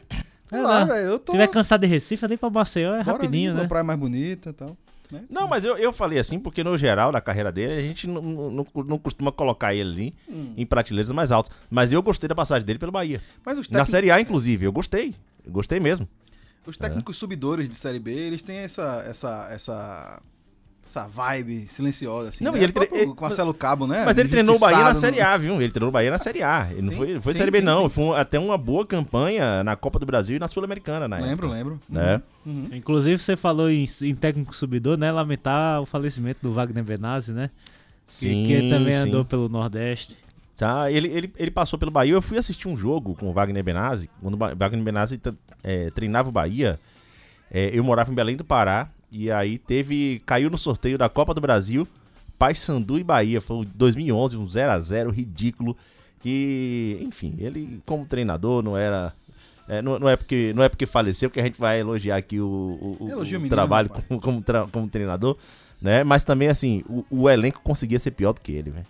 [0.51, 0.85] É lá, lá.
[0.85, 1.07] velho.
[1.11, 1.31] Eu tô.
[1.31, 3.63] Tiver cansado de Recife, nem pra Maceió é bora rapidinho, ali, né?
[3.63, 4.77] Uma praia mais bonita e tal.
[5.11, 5.23] né?
[5.29, 8.21] Não, mas eu, eu falei assim porque no geral da carreira dele a gente não,
[8.21, 10.53] não, não costuma colocar ele ali Hum.
[10.57, 11.55] em prateleiras mais altas.
[11.69, 13.21] Mas eu gostei da passagem dele pelo Bahia.
[13.45, 15.15] Mas os Na técnicos, Série A, inclusive, eu gostei.
[15.45, 16.07] Eu gostei mesmo.
[16.65, 19.03] os técnicos subidores de Série B, eles têm essa.
[19.07, 20.21] essa, essa
[20.89, 22.43] essa vibe silenciosa, assim.
[22.43, 22.59] Não, né?
[22.59, 24.03] e ele tre- ele- Marcelo Cabo, né?
[24.05, 25.61] Mas ele treinou o Bahia na Injustiçado Série A, viu?
[25.61, 26.67] Ele treinou o Bahia na Série A.
[26.71, 27.83] Ele não Sim, foi, foi sim, Série B, sim, não.
[27.83, 27.89] sim.
[27.89, 31.47] Foi um- até uma boa campanha na Copa do Brasil e na Sul-Americana, na Lembro,
[31.47, 31.57] época.
[31.57, 31.81] lembro.
[31.87, 32.21] Né?
[32.45, 32.69] Uhum.
[32.73, 35.11] Inclusive, você falou em, em técnico subidor, né?
[35.11, 37.51] Lamentar o falecimento do Wagner Benazzi, né?
[38.07, 38.99] Que- que também sim.
[39.01, 40.17] andou pelo Nordeste.
[40.57, 42.13] Tá, ele, ele, ele passou pelo Bahia.
[42.13, 44.09] Eu fui assistir um jogo com o Wagner Benazzi.
[44.21, 45.21] Quando o Wagner Benazzi
[45.63, 46.79] é, treinava o Bahia,
[47.51, 48.89] é, eu morava em Belém do Pará.
[49.11, 50.21] E aí teve.
[50.25, 51.87] Caiu no sorteio da Copa do Brasil,
[52.37, 53.41] Paysandu e Bahia.
[53.41, 55.75] Foi um 2011, um 0x0 ridículo.
[56.21, 59.13] Que, enfim, ele, como treinador, não era.
[59.69, 62.39] é, não, não é porque, não é porque faleceu que a gente vai elogiar aqui
[62.41, 63.07] o, o- o-
[63.37, 65.37] o menino, trabalho como, como, tra- como treinador,
[65.81, 66.03] né?
[66.03, 68.85] Mas também, assim, o, o elenco conseguia ser pior do que ele, velho.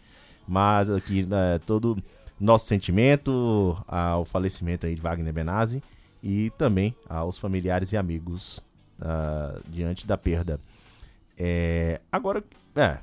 [0.48, 2.02] Mas aqui, né, todo
[2.40, 5.84] nosso sentimento ao falecimento aí de Wagner Benazzi
[6.24, 8.60] e também aos familiares e amigos
[9.02, 10.60] ah, diante da perda.
[11.38, 12.44] É, agora,
[12.76, 12.98] é,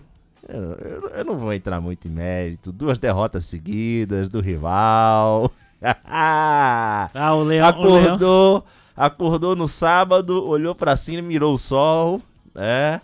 [0.49, 2.71] eu, eu- não vou entrar muito em mérito.
[2.73, 5.51] Duas derrotas seguidas do rival.
[6.09, 7.69] Ah, o Leão.
[7.69, 8.65] O Leão acordou,
[8.97, 12.21] acordou no sábado, olhou pra cima, mirou o sol,
[12.55, 12.99] é,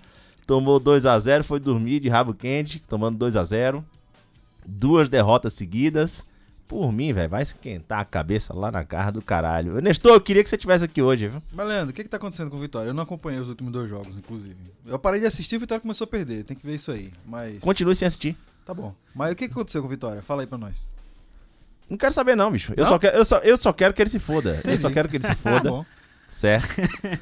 [0.47, 3.85] tomou 2 a 0 foi dormir de rabo quente, tomando 2 a 0
[4.65, 6.25] Duas derrotas seguidas.
[6.73, 9.79] Por mim, velho, vai esquentar a cabeça lá na casa do caralho.
[9.83, 11.43] Nestor, eu queria que você estivesse aqui hoje, viu?
[11.53, 12.89] Mas, Leandro, o que, que tá acontecendo com o Vitória?
[12.89, 14.57] Eu não acompanhei os últimos dois jogos, inclusive.
[14.87, 16.45] Eu parei de assistir e o Vitória começou a perder.
[16.45, 17.13] Tem que ver isso aí.
[17.27, 17.59] Mas.
[17.63, 18.35] Continue sem assistir.
[18.65, 18.95] Tá bom.
[19.15, 20.23] Mas o que, que aconteceu com o Vitória?
[20.23, 20.89] Fala aí pra nós.
[21.91, 22.73] Não quero saber, não, bicho.
[22.75, 22.91] Eu, Não?
[22.93, 24.53] só quero, eu, só, eu só quero que ele se foda.
[24.53, 24.79] Eu Entendi.
[24.79, 25.69] só quero que ele se Tá foda.
[25.71, 25.85] bom.
[26.31, 26.75] certo?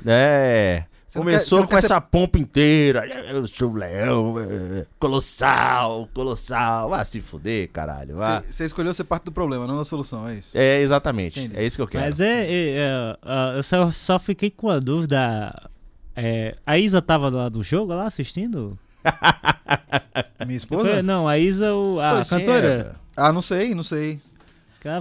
[0.07, 0.85] É.
[1.11, 3.05] Você Começou quer- com essa pompa inteira.
[3.29, 6.89] Eu sou o leão, é, colossal, colossal.
[6.91, 8.17] Vá se fuder, caralho.
[8.17, 8.45] Vá.
[8.49, 10.57] Você escolheu ser parte do problema, não da solução, é isso?
[10.57, 11.41] É, exatamente.
[11.41, 11.57] Entendi.
[11.59, 12.05] É isso que eu quero.
[12.05, 15.69] Mas é, é, é, eu só, só fiquei com a dúvida.
[16.15, 18.79] é, a Isa tava lá do jogo lá assistindo?
[20.47, 20.89] Minha esposa?
[20.91, 22.95] Foi- não, a Isa, o- a Poxa, cantora.
[23.17, 24.21] Ah, não sei, não sei.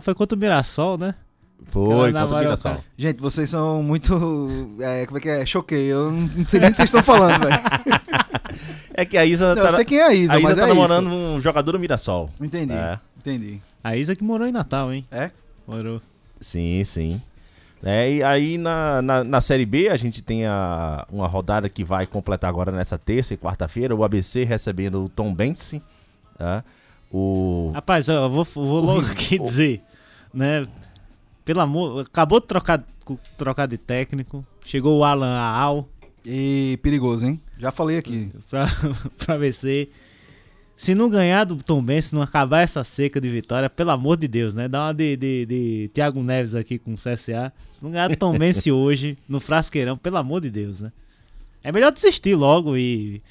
[0.02, 1.14] Foi contra o Mirassol, né?
[1.68, 2.72] Foi, Ela contra Mirassol.
[2.72, 2.84] cara.
[2.98, 4.50] Gente, vocês são muito.
[4.82, 5.46] É, como é que é?
[5.46, 5.86] Choquei.
[5.86, 7.62] Eu não sei nem o que vocês estão falando, velho.
[8.94, 10.58] É que a Isa Não, tá, eu sei quem é a Isa, a Isa mas
[10.58, 11.16] tá é namorando isso.
[11.16, 12.30] um jogador do Mirassol.
[12.42, 12.74] Entendi.
[12.74, 13.00] É.
[13.18, 13.62] Entendi.
[13.82, 15.06] A Isa que morou em Natal, hein?
[15.10, 15.32] É?
[15.66, 16.02] Morou.
[16.42, 17.22] Sim, sim.
[17.82, 21.82] É, e aí na, na, na Série B a gente tem a, uma rodada que
[21.84, 23.96] vai completar agora nessa terça e quarta-feira.
[23.96, 25.82] O ABC recebendo o Tom Bense.
[26.38, 26.62] Tá?
[27.10, 29.82] O, Rapaz, eu vou, vou logo aqui o- dizer,
[30.34, 30.68] né?
[31.50, 32.86] Pelo amor, acabou de trocar,
[33.36, 34.46] trocar de técnico.
[34.64, 35.90] Chegou o Alan Aal
[36.24, 37.42] E perigoso, hein?
[37.58, 38.32] Já falei aqui.
[38.48, 38.68] pra,
[39.18, 39.90] pra vencer.
[40.78, 44.16] Se não ganhar do Tom Benz, se não acabar essa seca de vitória, pelo amor
[44.16, 44.68] de Deus, né?
[44.68, 47.52] Dá uma de, de, de Thiago Neves aqui com o CSA.
[47.72, 50.92] Se não ganhar do Tom Benz hoje, no Frasqueirão, pelo amor de Deus, né?
[51.64, 53.24] É melhor desistir logo e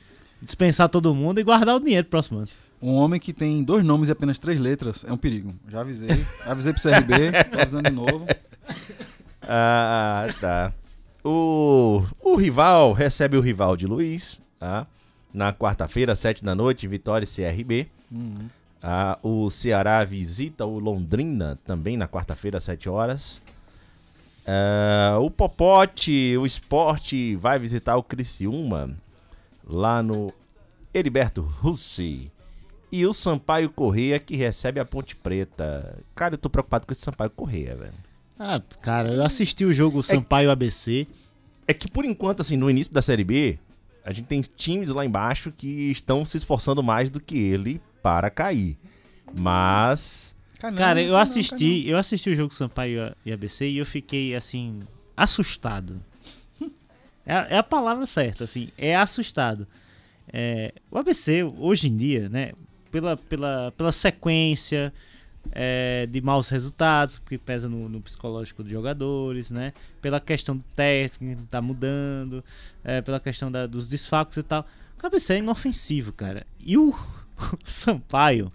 [0.42, 2.48] dispensar todo mundo e guardar o dinheiro pro próximo ano.
[2.80, 5.54] Um homem que tem dois nomes e apenas três letras é um perigo.
[5.68, 6.24] Já avisei.
[6.46, 8.26] avisei pro CRB, tô avisando de novo.
[9.42, 10.72] Ah, tá.
[11.24, 14.86] O, o rival recebe o rival de Luiz, tá?
[15.32, 17.88] Na quarta-feira, sete da noite, Vitória e CRB.
[18.10, 18.48] Uhum.
[18.82, 23.42] Ah, o Ceará visita o Londrina também na quarta-feira, às 7 horas.
[24.46, 28.90] Ah, o Popote, o Esporte, vai visitar o Criciúma
[29.66, 30.32] lá no
[30.94, 32.30] Heriberto Russi.
[32.91, 35.99] E o Sampaio Correia que recebe a Ponte Preta.
[36.14, 37.95] Cara, eu tô preocupado com esse Sampaio Correia, velho.
[38.39, 41.07] Ah, cara, eu assisti o jogo Sampaio ABC.
[41.66, 43.59] É que por enquanto, assim, no início da Série B,
[44.05, 48.30] a gente tem times lá embaixo que estão se esforçando mais do que ele para
[48.30, 48.78] cair.
[49.39, 50.34] Mas.
[50.59, 54.80] Cara, eu assisti, eu assisti o jogo Sampaio e ABC e eu fiquei assim
[55.16, 56.03] assustado.
[57.30, 59.68] É, é a palavra certa, assim, é assustado.
[60.32, 62.53] É, o ABC hoje em dia, né,
[62.91, 64.93] pela, pela, pela sequência
[65.53, 69.72] é, de maus resultados que pesa no, no psicológico dos jogadores, né,
[70.03, 72.45] pela questão do técnico que tá mudando,
[72.84, 74.66] é, pela questão da- dos desfalques e tal.
[75.03, 76.45] O ABC é inofensivo, cara.
[76.59, 76.95] E o
[77.64, 78.53] Sampaio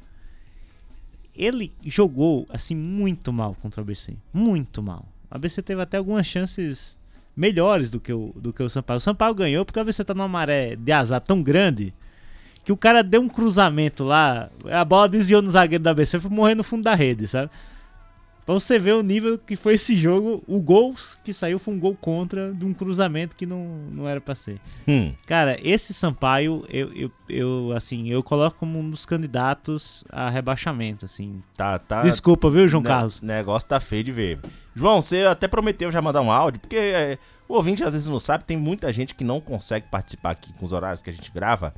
[1.36, 5.06] ele jogou assim muito mal contra o ABC, muito mal.
[5.32, 6.98] O ABC teve até algumas chances
[7.36, 8.98] melhores do que o do que o Sampaio.
[8.98, 11.92] O Sampaio ganhou porque o ABC tá numa maré de azar tão grande
[12.64, 16.32] que o cara deu um cruzamento lá, a bola desviou no zagueiro do ABC, foi
[16.32, 17.50] morrer no fundo da rede, sabe?
[18.46, 20.94] Pra você ver o nível que foi esse jogo, o gol
[21.24, 24.60] que saiu foi um gol contra de um cruzamento que não, não era pra ser.
[24.86, 30.30] Hum, Cara, esse Sampaio, eu, eu, eu, assim, eu coloco como um dos candidatos a
[30.30, 31.42] rebaixamento, assim.
[31.56, 32.02] tá, tá.
[32.02, 33.22] Desculpa, viu, João Ne- Carlos?
[33.22, 34.40] negócio tá feio de ver.
[34.76, 38.20] João, você até prometeu já mandar um áudio, porque é, o ouvinte às vezes não
[38.20, 41.32] sabe, tem muita gente que não consegue participar aqui com os horários que a gente
[41.32, 41.74] grava,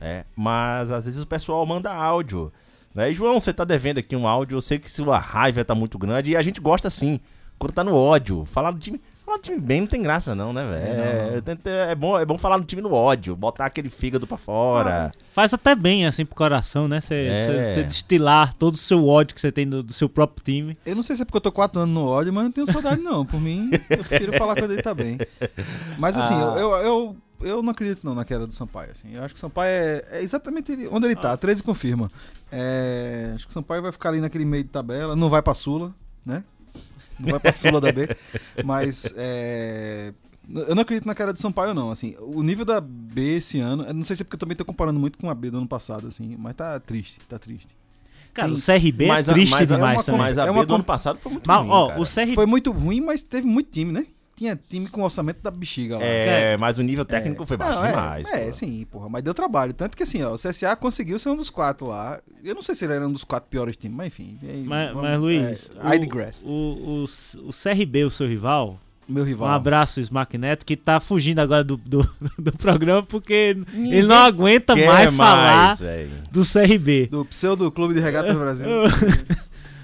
[0.00, 2.52] é, mas às vezes o pessoal manda áudio.
[2.94, 3.10] Né?
[3.10, 5.98] E, João, você tá devendo aqui um áudio, eu sei que sua raiva tá muito
[5.98, 7.20] grande e a gente gosta sim,
[7.58, 8.44] quando tá no ódio.
[8.46, 9.00] Falar do time.
[9.24, 11.44] Falar do time bem não tem graça, não, né, velho?
[11.66, 15.12] É, é bom, é bom falar do time no ódio, botar aquele fígado pra fora.
[15.34, 16.98] Faz até bem, assim, pro coração, né?
[16.98, 17.82] Você É.
[17.82, 20.74] destilar todo o seu ódio que você tem do, do seu próprio time.
[20.86, 22.52] Eu não sei se é porque eu tô quatro anos no ódio, mas eu não
[22.52, 23.26] tenho saudade, não.
[23.26, 25.18] Por mim, eu prefiro falar quando ele tá bem.
[25.98, 26.54] Mas assim, Ah.
[26.56, 28.90] eu, eu, eu, eu não acredito não na queda do Sampaio.
[28.92, 29.14] Assim.
[29.14, 31.36] Eu acho que o Sampaio é, é exatamente ele- onde ele tá.
[31.36, 32.10] 13 confirma.
[32.50, 35.14] É, acho que o Sampaio vai ficar ali naquele meio de tabela.
[35.16, 36.42] Não vai pra Sula, né?
[37.18, 38.08] Não vai pra Sula da B.
[38.64, 40.12] Mas é,
[40.54, 41.90] eu não acredito na queda do Sampaio, não.
[41.90, 44.64] Assim, o nível da B esse ano, não sei se é porque eu também tô
[44.64, 47.76] comparando muito com a B do ano passado, assim, mas tá triste, tá triste.
[48.32, 48.54] Cara, Sim.
[48.54, 50.20] o CRB mas é a- triste mas demais é uma também.
[50.20, 52.00] Mas a É B uma do ano passado foi muito Mas, ruim, ó, cara.
[52.00, 52.34] o CRB...
[52.34, 54.06] Foi muito ruim, mas teve muito time, né?
[54.38, 56.04] Tinha time com orçamento da bexiga lá.
[56.04, 58.28] É, mas o nível técnico foi baixo Não, é, demais.
[58.28, 58.52] É, pô.
[58.52, 59.08] sim, porra.
[59.08, 59.72] Mas deu trabalho.
[59.72, 62.20] Tanto que assim, ó, o CSA conseguiu ser um dos quatro lá.
[62.44, 64.38] Eu não sei se ele era um dos quatro piores times, mas enfim.
[64.42, 67.04] aí, Mas, vamos- mas, Luiz, É, Ide o, Grass, o, o,
[67.48, 68.78] o CRB, o seu rival,
[69.08, 69.48] meu rival.
[69.48, 72.08] um abraço, Smack Neto, que tá fugindo agora do, do,
[72.38, 75.76] do programa porque ele não aguenta mais falar
[76.30, 77.08] do CRB.
[77.10, 78.68] Do pseudo Clube de Regatas Brasil.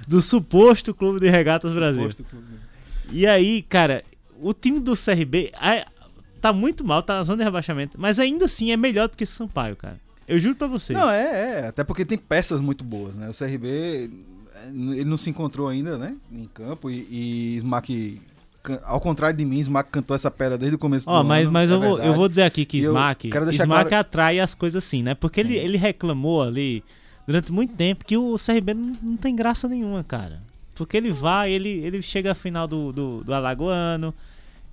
[0.06, 2.02] do suposto Clube de Regatas Brasil.
[2.02, 2.46] Suposto clube.
[3.10, 4.02] E aí, cara,
[4.44, 5.86] o time do CRB ah,
[6.40, 9.24] tá muito mal, tá na zona de rebaixamento, mas ainda assim é melhor do que
[9.24, 9.98] esse Sampaio, cara.
[10.28, 10.92] Eu juro pra você.
[10.92, 11.66] Não, é, é.
[11.68, 13.28] Até porque tem peças muito boas, né?
[13.28, 14.10] O CRB,
[14.54, 16.16] é, ele não se encontrou ainda, né?
[16.32, 16.90] Em campo.
[16.90, 18.20] E, e Smack,
[18.84, 21.52] ao contrário de mim, Smack cantou essa pedra desde o começo Ó, do mas, ano.
[21.52, 24.82] mas é eu, vou, eu vou dizer aqui que Smack, Smack claro- atrai as coisas
[24.84, 25.14] assim, né?
[25.14, 26.82] Porque ele, ele reclamou ali
[27.26, 30.42] durante muito tempo que o CRB não, não tem graça nenhuma, cara.
[30.74, 34.12] Porque ele vai, ele, ele chega à final do, do, do Alagoano,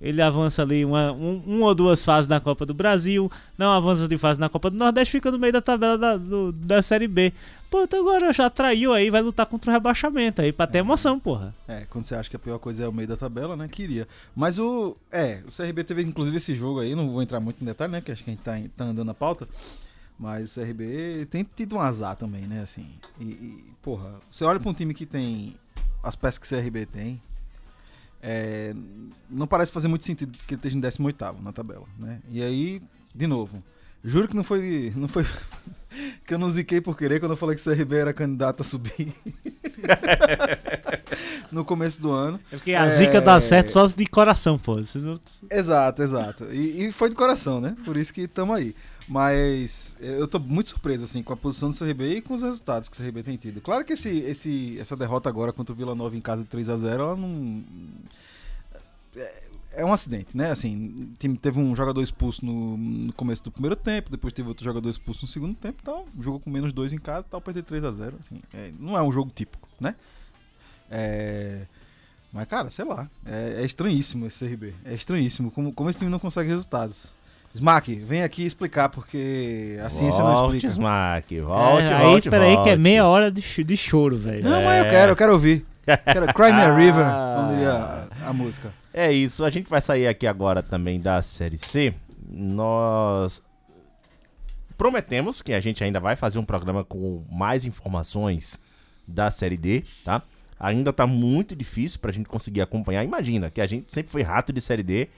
[0.02, 4.06] ele avança ali uma, um, uma ou duas fases na Copa do Brasil, não avança
[4.08, 7.06] de fase na Copa do Nordeste, fica no meio da tabela da, do- da Série
[7.08, 7.32] B.
[7.70, 11.18] Pô, então agora já atraiu aí, vai lutar contra o rebaixamento aí, pra ter emoção,
[11.18, 11.54] porra.
[11.66, 13.66] É, quando você acha que a pior coisa é o meio da tabela, né?
[13.66, 14.06] Queria.
[14.36, 14.94] Mas o.
[15.10, 18.00] É, o CRB teve inclusive esse jogo aí, não vou entrar muito em detalhe, né?
[18.02, 19.48] Que acho que a gente tá, tá andando na pauta.
[20.18, 22.60] Mas o CRB tem tido um azar também, né?
[22.60, 22.86] Assim.
[23.18, 25.56] E, e, porra, você olha pra um time que tem
[26.02, 27.22] as peças que o CRB tem.
[28.22, 28.72] É,
[29.28, 32.20] não parece fazer muito sentido que ele esteja em 18 na tabela, né?
[32.30, 32.80] E aí,
[33.14, 33.62] de novo.
[34.04, 34.92] Juro que não foi.
[34.96, 35.24] Não foi
[36.26, 38.64] que eu não ziquei por querer quando eu falei que o CRB era candidato a
[38.64, 39.12] subir.
[41.50, 42.40] no começo do ano.
[42.50, 42.90] É porque a É.
[42.90, 44.82] zica dá certo só de coração, pô.
[44.82, 45.18] Se não-
[45.50, 46.44] Exato, exato.
[46.52, 47.76] E, e foi de coração, né?
[47.84, 48.74] Por isso que estamos aí.
[49.08, 52.88] Mas eu tô muito surpreso assim com a posição do CRB e com os resultados
[52.88, 53.60] que o CRB tem tido.
[53.60, 56.68] Claro que esse, esse, essa derrota agora contra o Vila Nova em casa de 3
[56.68, 57.62] a 0 ela não.
[59.16, 59.42] É,
[59.74, 60.50] é um acidente, né?
[60.50, 64.88] Assim, teve um jogador expulso no, no começo do primeiro tempo, depois teve outro jogador
[64.88, 67.84] expulso no segundo tempo, então jogou com menos dois em casa e tal, perder 3
[67.84, 69.94] a 0 assim, é, Não é um jogo típico, né?
[70.90, 71.62] É.
[72.32, 73.08] Mas, cara, sei lá.
[73.26, 74.74] É, é estranhíssimo esse CRB.
[74.84, 75.50] É estranhíssimo.
[75.50, 77.14] Como, como esse time não consegue resultados.
[77.54, 80.66] Smack, vem aqui explicar, porque a ciência não Volte, explica.
[80.68, 82.78] Smack, volte, É, aí, volte, peraí, que é volte.
[82.78, 84.42] meia hora de, de choro, velho.
[84.42, 85.66] Não, mas eu quero, eu quero ouvir.
[85.84, 87.04] Quero Cry Me a River,
[87.36, 87.72] como diria
[88.24, 88.72] a, a música.
[88.94, 91.94] É isso, a gente vai sair aqui agora também da Série C.
[92.28, 93.42] Nós
[94.76, 98.60] prometemos que a gente ainda vai fazer um programa com mais informações
[99.08, 100.22] da Série D, tá?
[100.60, 103.02] Ainda tá muito difícil pra gente conseguir acompanhar.
[103.02, 105.08] Imagina que a gente sempre foi rato de Série D,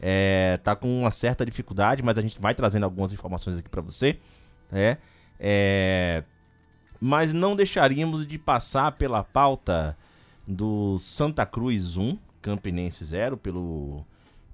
[0.00, 3.82] é, tá com uma certa dificuldade, mas a gente vai trazendo algumas informações aqui pra
[3.82, 4.18] você,
[4.70, 4.98] né?
[5.40, 6.22] É,
[7.00, 9.96] mas não deixaríamos de passar pela pauta
[10.46, 14.04] do Santa Cruz 1, Campinense 0, pelo,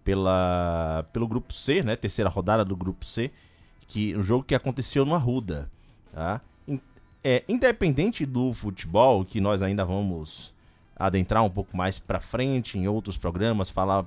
[0.05, 1.97] pela, pelo grupo C, né?
[1.97, 3.33] Terceira rodada do grupo C,
[3.89, 5.69] que um jogo que aconteceu no Arruda,
[6.13, 6.41] tá?
[7.23, 10.55] É, independente do futebol, que nós ainda vamos
[10.97, 14.07] adentrar um pouco mais pra frente em outros programas, falar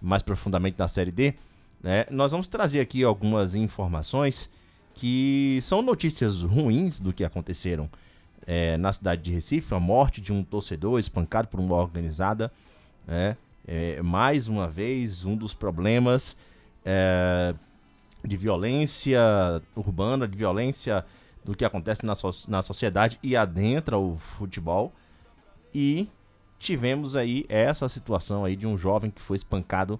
[0.00, 1.34] mais profundamente da Série D,
[1.82, 2.06] né?
[2.10, 4.48] Nós vamos trazer aqui algumas informações
[4.94, 7.90] que são notícias ruins do que aconteceram
[8.46, 12.52] é, na cidade de Recife, a morte de um torcedor espancado por uma organizada,
[13.06, 13.36] né?
[13.66, 16.36] É, mais uma vez, um dos problemas
[16.84, 17.54] é,
[18.22, 19.20] de violência
[19.74, 21.04] urbana, de violência
[21.42, 24.92] do que acontece na, so- na sociedade e adentra o futebol.
[25.74, 26.08] E
[26.58, 29.98] tivemos aí essa situação aí de um jovem que foi espancado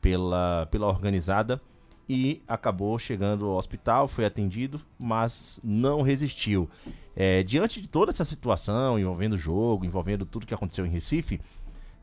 [0.00, 1.60] pela, pela organizada
[2.08, 6.68] e acabou chegando ao hospital, foi atendido, mas não resistiu.
[7.16, 11.40] É, diante de toda essa situação envolvendo o jogo, envolvendo tudo que aconteceu em Recife,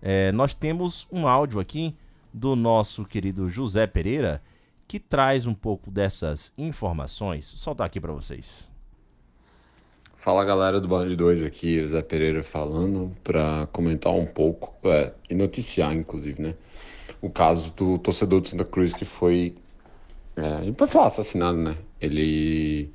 [0.01, 1.95] é, nós temos um áudio aqui
[2.33, 4.41] do nosso querido José Pereira
[4.87, 7.49] que traz um pouco dessas informações.
[7.51, 8.69] Vou soltar aqui para vocês.
[10.17, 14.75] Fala galera do Bando de Dois aqui, o Zé Pereira falando para comentar um pouco
[14.87, 16.53] é, e noticiar, inclusive, né?
[17.21, 19.55] O caso do torcedor do Santa Cruz que foi,
[20.35, 21.75] é, gente pode falar assassinado, né?
[21.99, 22.91] Ele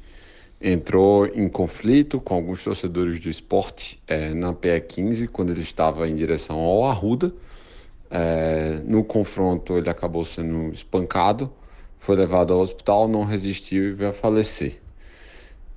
[0.61, 6.09] entrou em conflito com alguns torcedores do esporte é, na PE 15 quando ele estava
[6.09, 7.33] em direção ao Arruda.
[8.11, 11.53] É, no confronto ele acabou sendo espancado,
[11.99, 14.81] foi levado ao hospital, não resistiu e veio a falecer.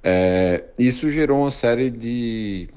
[0.03, 2.69] É, isso gerou uma série de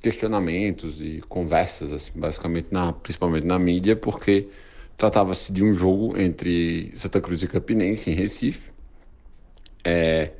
[0.00, 4.48] questionamentos e conversas, assim, basicamente, na, principalmente na mídia, porque
[4.96, 8.70] tratava-se de um jogo entre Santa Cruz e Campinense, em Recife.
[9.84, 10.30] É,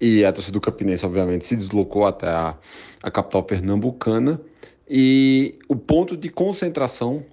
[0.00, 2.56] e a torcida do Campinense, obviamente, se deslocou até a,
[3.02, 4.40] a capital pernambucana.
[4.88, 7.24] E o ponto de concentração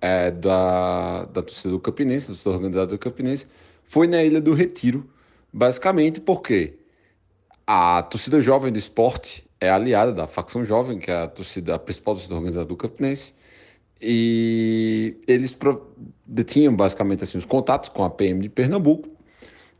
[0.00, 3.46] é, da, da torcida do Campinense, da torcida organizada do Campinense,
[3.84, 5.08] foi na Ilha do Retiro,
[5.52, 6.74] basicamente porque
[7.66, 11.78] a torcida jovem do esporte é aliada da facção jovem, que é a torcida a
[11.78, 13.34] principal torcida organizada do Campinense,
[14.00, 15.56] e eles
[16.26, 19.08] detinham basicamente assim os contatos com a PM de Pernambuco,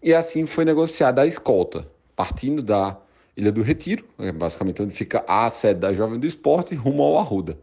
[0.03, 1.89] e assim foi negociada a escolta,
[2.23, 2.97] partindo da
[3.37, 7.19] Ilha do Retiro, é basicamente onde fica a sede da Jovem do Esporte, rumo ao
[7.19, 7.59] Arruda.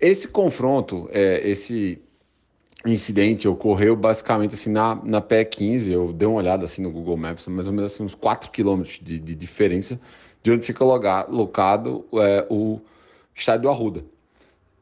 [0.00, 2.02] Esse confronto, é, esse
[2.84, 7.16] incidente ocorreu basicamente assim na, na PE 15, eu dei uma olhada assim no Google
[7.16, 10.00] Maps, mais ou menos assim, uns 4 quilômetros de, de diferença
[10.42, 12.80] de onde fica locado é, o
[13.32, 14.04] estádio do Arruda.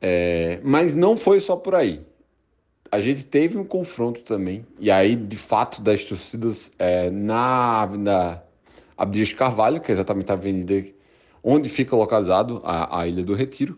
[0.01, 2.01] É, mas não foi só por aí.
[2.91, 8.43] A gente teve um confronto também, e aí de fato das torcidas é, na Avenida
[9.03, 10.85] Abdias de Carvalho, que é exatamente a avenida
[11.43, 13.77] onde fica localizado a, a Ilha do Retiro,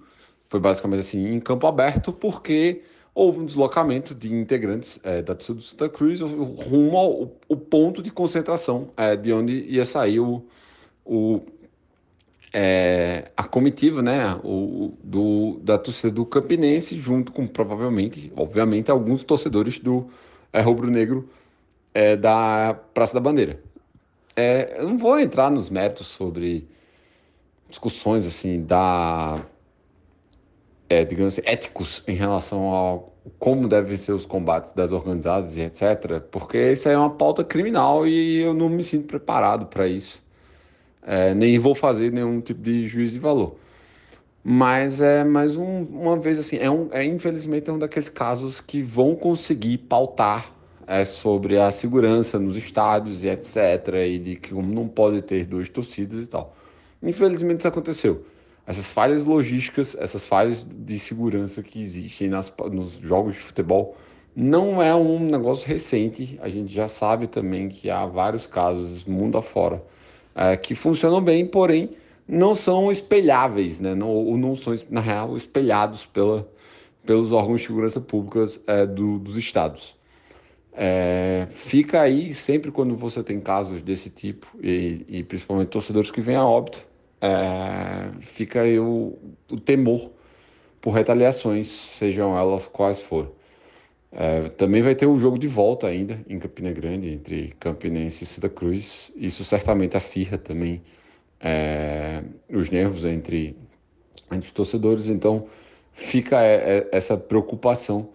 [0.51, 2.83] foi basicamente assim em campo aberto, porque
[3.15, 8.11] houve um deslocamento de integrantes é, da torcida do Santa Cruz rumo ao ponto de
[8.11, 10.45] concentração é, de onde ia sair o,
[11.07, 11.41] o,
[12.53, 19.25] é, a comitiva né, o, do, da torcida do Campinense, junto com provavelmente, obviamente, alguns
[19.25, 20.07] torcedores do
[20.53, 21.31] é, rubro-negro
[21.95, 23.59] é, da Praça da Bandeira.
[24.37, 26.69] É, eu não vou entrar nos méritos sobre
[27.69, 29.45] discussões assim da
[30.89, 35.63] é, digamos assim, éticos em relação ao como devem ser os combates das organizadas e
[35.63, 36.21] etc.
[36.31, 40.23] Porque isso é uma pauta criminal e eu não me sinto preparado para isso.
[41.03, 43.57] É, nem vou fazer nenhum tipo de juízo de valor.
[44.43, 48.61] Mas é mais um, uma vez assim, é, um, é infelizmente é um daqueles casos
[48.61, 50.54] que vão conseguir pautar
[50.87, 53.57] é, sobre a segurança nos estádios e etc.
[54.09, 56.55] E de que não pode ter duas torcidas e tal.
[57.03, 58.25] Infelizmente isso aconteceu
[58.67, 63.97] essas falhas logísticas, essas falhas de segurança que existem nas, nos jogos de futebol,
[64.35, 66.39] não é um negócio recente.
[66.41, 69.83] A gente já sabe também que há vários casos mundo afora
[70.35, 71.91] é, que funcionam bem, porém
[72.27, 73.95] não são espelháveis, né?
[73.95, 76.49] não, ou não são, na real, espelhados pela,
[77.05, 79.95] pelos órgãos de segurança públicas é, do, dos estados.
[80.77, 86.21] É, fica aí sempre quando você tem casos desse tipo, e, e principalmente torcedores que
[86.21, 86.85] vêm a óbito,
[87.21, 89.17] é, fica aí o,
[89.51, 90.11] o temor
[90.81, 93.31] por retaliações, sejam elas quais forem.
[94.17, 98.27] É, também vai ter o jogo de volta ainda em Campina Grande, entre Campinense e
[98.27, 99.13] Santa Cruz.
[99.17, 100.83] Isso certamente acirra também
[101.41, 103.57] é, os nervos entre,
[104.31, 105.09] entre os torcedores.
[105.09, 105.47] Então
[105.93, 108.11] fica é, é, essa preocupação,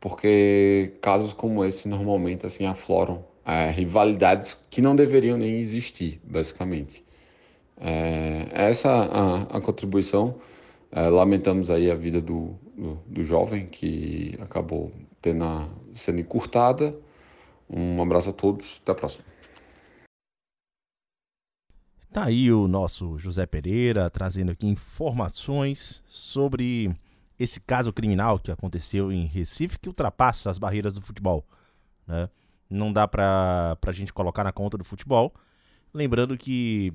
[0.00, 7.04] porque casos como esse normalmente assim afloram é, rivalidades que não deveriam nem existir, basicamente.
[7.76, 10.36] É, essa a, a contribuição.
[10.92, 14.90] É, lamentamos aí a vida do, do, do, jovem que acabou
[15.22, 16.96] tendo a, sendo encurtada.
[17.68, 19.24] Um abraço a todos, até a próxima.
[22.12, 26.90] Tá aí o nosso José Pereira trazendo aqui informações sobre
[27.40, 31.42] esse caso criminal que aconteceu em Recife que ultrapassa as barreiras do futebol.
[32.06, 32.28] Né?
[32.68, 35.34] Não dá pra, pra gente colocar na conta do futebol.
[35.92, 36.92] Lembrando que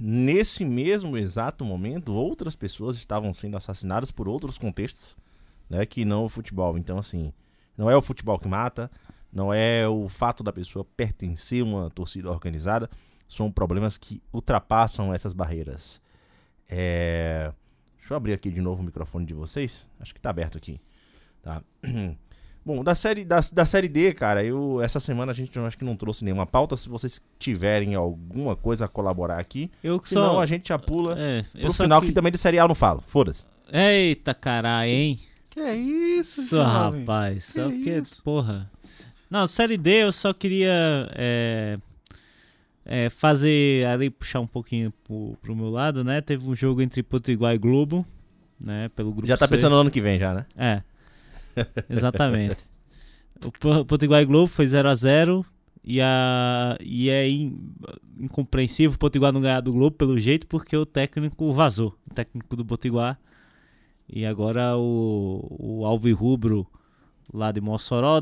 [0.00, 5.16] nesse mesmo exato momento, outras pessoas estavam sendo assassinadas por outros contextos,
[5.68, 6.76] né, que não o futebol.
[6.76, 7.32] Então, assim,
[7.78, 8.90] não é o futebol que mata,
[9.32, 12.90] não é o fato da pessoa pertencer a uma torcida organizada,
[13.28, 16.02] são problemas que ultrapassam essas barreiras.
[16.68, 17.52] É...
[18.10, 19.88] Deixa eu abrir aqui de novo o microfone de vocês.
[20.00, 20.80] Acho que tá aberto aqui.
[21.40, 21.62] Tá.
[22.66, 25.84] Bom, da série, da, da série D, cara, eu essa semana a gente acho que
[25.84, 26.76] não trouxe nenhuma pauta.
[26.76, 30.42] Se vocês tiverem alguma coisa a colaborar aqui, eu que senão só...
[30.42, 32.08] a gente já pula é, pro final, que...
[32.08, 33.00] que também de serial não falo.
[33.06, 33.44] Foda-se.
[33.72, 35.20] Eita caralho, hein?
[35.48, 37.46] Que é isso, Só, rapaz.
[37.46, 38.24] Que só que, isso?
[38.24, 38.68] porra.
[39.30, 41.78] Não, série D eu só queria é,
[42.92, 46.20] é, fazer ali, puxar um pouquinho pro, pro meu lado, né?
[46.20, 48.04] Teve um jogo entre Potiguar e Globo,
[48.58, 48.88] né?
[48.96, 49.50] Pelo grupo Já tá 6.
[49.60, 50.44] pensando no ano que vem já, né?
[50.56, 50.82] É.
[51.88, 52.64] Exatamente.
[53.44, 55.46] o Potiguar e Globo foi 0x0
[55.84, 57.72] e, a, e é in,
[58.18, 61.96] incompreensível o Potiguar não ganhar do Globo pelo jeito porque o técnico vazou.
[62.10, 63.20] O técnico do Potiguar.
[64.08, 66.66] E agora o, o Alvi Rubro
[67.32, 68.20] lá de Mossoró,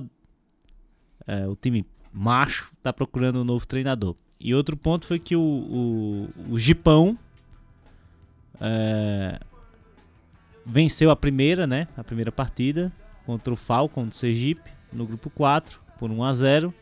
[1.26, 4.14] é, o time macho, tá procurando um novo treinador.
[4.40, 7.18] E outro ponto foi que o, o, o Gipão
[8.60, 9.40] é,
[10.64, 11.88] venceu a primeira, né?
[11.96, 12.92] A primeira partida
[13.24, 16.74] contra o Falcon do Sergipe no grupo 4 por 1 a 0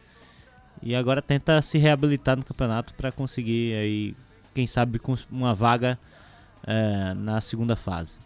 [0.82, 4.16] e agora tenta se reabilitar no campeonato para conseguir aí
[4.54, 5.00] quem sabe
[5.30, 5.98] uma vaga
[6.66, 8.18] é, na segunda fase.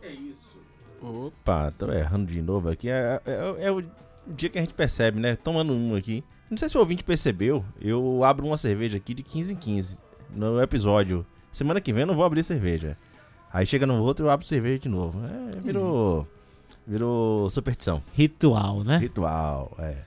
[0.00, 0.60] É isso.
[1.00, 2.88] Opa, tô errando de novo aqui.
[2.88, 3.82] É, é, é, o
[4.26, 5.36] dia que a gente percebe, né?
[5.36, 6.24] Tomando um aqui.
[6.52, 9.98] Não sei se o ouvinte percebeu, eu abro uma cerveja aqui de 15 em 15
[10.36, 11.24] no episódio.
[11.50, 12.94] Semana que vem eu não vou abrir cerveja.
[13.50, 15.18] Aí chega no outro eu abro cerveja de novo.
[15.24, 16.28] É, virou.
[16.86, 18.02] Virou superstição.
[18.12, 18.98] Ritual, né?
[18.98, 20.04] Ritual, é.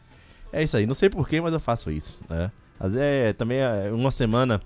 [0.54, 0.86] É isso aí.
[0.86, 2.52] Não sei porquê, mas eu faço isso, né?
[2.80, 4.62] Às vezes é, também é, uma semana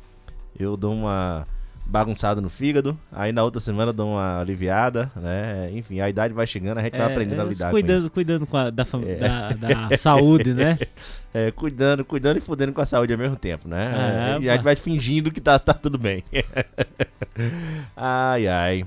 [0.59, 1.47] eu dou uma
[1.89, 5.69] bagunçada no fígado, aí na outra semana dou uma aliviada, né?
[5.73, 8.13] Enfim, a idade vai chegando, a gente é, vai aprendendo a é, lidar cuidando, com
[8.13, 9.15] Cuidando com a, da, é.
[9.15, 9.51] da,
[9.87, 10.77] da saúde, né?
[11.31, 14.37] É, cuidando, cuidando e fudendo com a saúde ao mesmo tempo, né?
[14.39, 16.23] É, e a gente vai fingindo que tá, tá tudo bem.
[17.95, 18.85] ai, ai.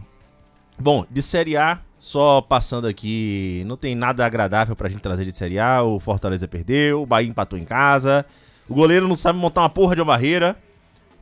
[0.76, 5.30] Bom, de Série A, só passando aqui, não tem nada agradável pra gente trazer de
[5.30, 5.84] Série A.
[5.84, 8.26] O Fortaleza perdeu, o Bahia empatou em casa,
[8.68, 10.56] o goleiro não sabe montar uma porra de uma barreira.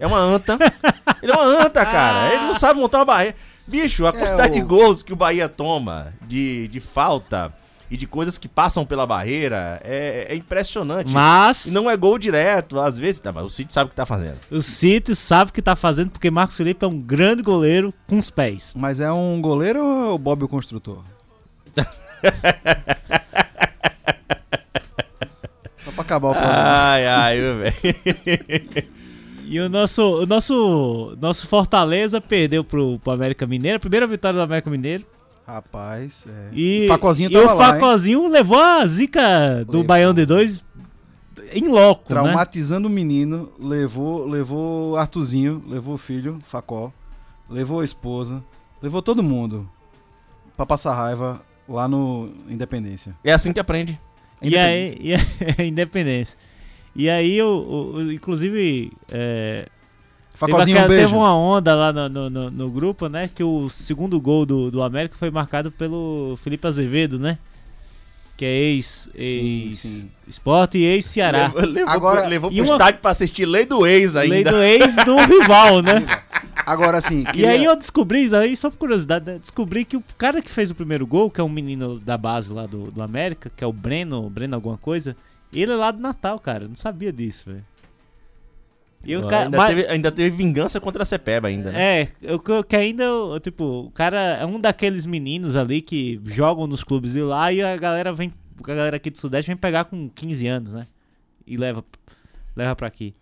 [0.01, 0.59] É uma anta.
[1.23, 2.33] Ele é uma anta, cara.
[2.33, 3.37] Ele não sabe montar uma barreira.
[3.67, 4.55] Bicho, a é quantidade o...
[4.55, 7.53] de gols que o Bahia toma de, de falta
[7.91, 11.13] e de coisas que passam pela barreira é, é impressionante.
[11.13, 11.67] Mas.
[11.67, 13.21] E não é gol direto, às vezes.
[13.21, 14.39] Tá, mas o City sabe o que tá fazendo.
[14.51, 18.17] O City sabe o que tá fazendo porque Marcos Felipe é um grande goleiro com
[18.17, 18.73] os pés.
[18.75, 21.05] Mas é um goleiro ou é o Bob o construtor?
[25.77, 26.63] Só pra acabar o programa.
[26.65, 29.00] Ai, ai, velho.
[29.51, 33.79] E o nosso, o nosso, nosso Fortaleza perdeu pro, pro América Mineiro.
[33.79, 35.05] A primeira vitória do América Mineiro.
[35.45, 36.51] Rapaz, é.
[36.53, 39.85] E, o Facozinho, e o Facozinho levou a zica do levou.
[39.85, 40.65] Baião de dois
[41.53, 42.21] em loco, né?
[42.21, 42.93] Traumatizando né?
[42.93, 46.93] o menino, levou, levou Artuzinho, levou o filho, Facó,
[47.49, 48.45] levou a esposa,
[48.81, 49.69] levou todo mundo
[50.57, 53.17] pra passar raiva lá no Independência.
[53.25, 54.01] É assim que aprende.
[54.41, 56.39] E aí, e a, Independência.
[56.95, 59.67] E aí, o, o inclusive, é,
[60.35, 63.29] Facozinho, teve, um teve uma onda lá no, no, no, grupo, né?
[63.29, 67.39] Que o segundo gol do, do América foi marcado pelo Felipe Azevedo, né?
[68.41, 70.11] que é ex, Sim, ex sim.
[70.27, 71.53] Esporte e ex Ceará.
[71.55, 74.35] Levou, levou, Agora- pro, levou e pro uma- estádio pra assistir Lei do Ex ainda.
[74.35, 76.07] Lei do ex do rival, né?
[76.65, 80.03] Agora assim, E queria- aí eu descobri, aí só por curiosidade, né, descobri que o
[80.17, 83.03] cara que fez o primeiro gol, que é um menino da base lá do, do
[83.03, 85.15] América, que é o Breno, Breno alguma coisa,
[85.59, 86.65] ele é lá do Natal, cara.
[86.65, 87.65] Eu não sabia disso, velho.
[89.03, 92.03] E o cara, ainda, mas- teve, ainda teve vingança contra a Cepeba ainda, né?
[92.03, 96.67] É, eu, que- ainda, eu, tipo, o cara é um daqueles meninos ali que jogam
[96.67, 98.31] nos clubes de lá e a galera vem,
[98.63, 100.87] a galera aqui do Sudeste vem pegar com 15 anos, né?
[101.47, 101.83] E leva,
[102.55, 103.15] leva pra aqui.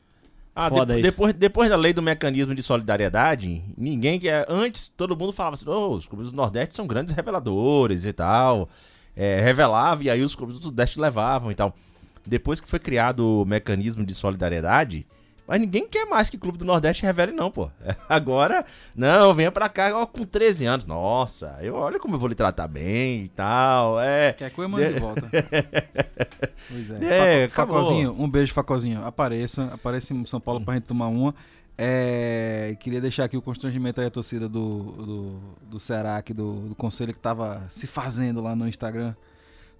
[0.53, 1.11] Ah, Foda de- isso.
[1.13, 4.45] depois, depois da lei do mecanismo de solidariedade, ninguém que é.
[4.49, 8.69] Antes, todo mundo falava assim: "Oh, os clubes do Nordeste são grandes reveladores e tal.
[9.15, 11.77] É, revelava e aí os clubes do Sudeste levavam e tal.
[12.29, 15.07] Depois que foi criado o mecanismo de solidariedade,
[15.49, 17.71] mas ninguém quer mais que o clube do Nordeste revele, não, pô.
[18.07, 20.85] Agora, não, venha pra cá ó, com 13 anos.
[20.85, 23.99] Nossa, eu olha como eu vou lhe tratar bem e tal.
[23.99, 24.35] É.
[24.35, 25.23] Quer que eu mande de volta.
[26.71, 27.45] Pois é.
[27.45, 27.73] É, Faco-.
[27.73, 29.03] Facozinho, um beijo, Facozinho.
[29.03, 31.35] Apareça, apareça em São Paulo pra gente tomar uma.
[31.79, 36.69] É, queria deixar aqui o constrangimento aí à torcida do, do, do Ceará, aqui do,
[36.69, 39.15] do conselho que tava se fazendo lá no Instagram.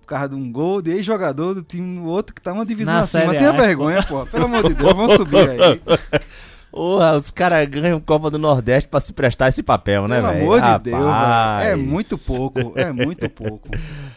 [0.09, 3.01] Por causa de um gol de ex-jogador do time outro que tá uma divisão Na
[3.01, 3.31] acima.
[3.31, 4.25] Tenha vergonha, pô.
[4.25, 5.83] Pelo amor de Deus, vamos subir aí.
[6.73, 10.43] Porra, os caras ganham Copa do Nordeste pra se prestar esse papel, né, Pelo velho?
[10.45, 11.09] amor de Deus, velho.
[11.09, 11.79] É Rapaz.
[11.79, 13.69] muito pouco, é muito pouco.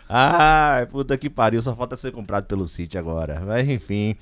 [0.07, 3.41] Ah, puta que pariu, só falta ser comprado pelo City agora.
[3.45, 4.15] Mas enfim,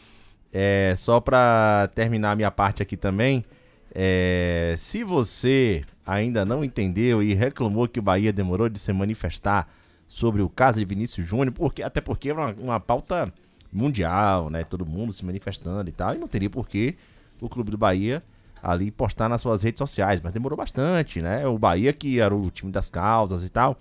[0.52, 3.46] é, só pra terminar a minha parte aqui também,
[3.94, 9.68] é, se você ainda não entendeu e reclamou que o Bahia demorou de se manifestar
[10.10, 13.32] sobre o caso de Vinícius Júnior, porque, até porque é uma, uma pauta
[13.72, 14.64] mundial, né?
[14.64, 16.96] Todo mundo se manifestando e tal, e não teria por que
[17.40, 18.24] o Clube do Bahia
[18.62, 21.48] ali postar nas suas redes sociais, mas demorou bastante, né?
[21.48, 23.78] O Bahia que era o time das causas e tal.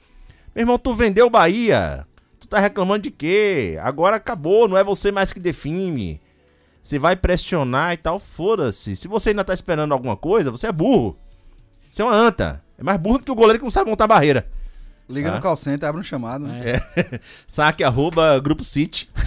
[0.55, 2.07] Meu irmão, tu vendeu o Bahia.
[2.39, 3.79] Tu tá reclamando de quê?
[3.81, 6.20] Agora acabou, não é você mais que define.
[6.83, 8.95] Você vai pressionar e tal, foda-se.
[8.95, 11.16] Se você ainda tá esperando alguma coisa, você é burro.
[11.91, 12.62] Você é uma anta.
[12.76, 14.47] É mais burro do que o goleiro que não sabe montar barreira.
[15.09, 15.34] Liga Ah.
[15.36, 16.44] no call center, abre um chamado.
[16.46, 16.61] né?
[16.96, 17.20] É.
[17.46, 19.09] Saque arroba grupo City.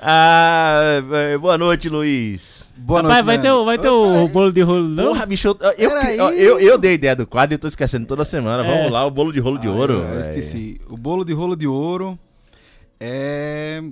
[0.00, 1.02] ah,
[1.32, 2.68] é, boa noite, Luiz.
[2.76, 5.06] Boa Rapaz, noite, vai ter, o- vai ter o bolo de rolo, não?
[5.08, 6.16] Porra, bicho, eu, eu, Peraí.
[6.18, 8.64] eu, eu, eu dei ideia do quadro e eu tô esquecendo toda semana.
[8.66, 8.76] É.
[8.76, 9.92] Vamos lá, o bolo de rolo de Ah, ouro.
[9.94, 10.80] Eu, esqueci.
[10.88, 12.18] O bolo de rolo de ouro
[13.00, 13.82] é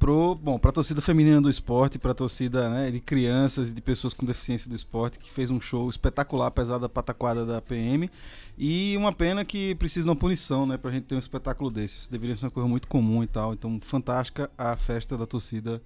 [0.00, 4.12] pro, bom, pra torcida feminina do esporte, pra torcida né, de crianças e de pessoas
[4.14, 8.10] com deficiência do esporte, que fez um show espetacular, apesar da pataquada da PM.
[8.58, 12.08] E uma pena que precisa de uma punição, né, pra gente ter um espetáculo desses.
[12.08, 13.52] Deveria ser uma coisa muito comum e tal.
[13.52, 15.80] Então, fantástica a festa da torcida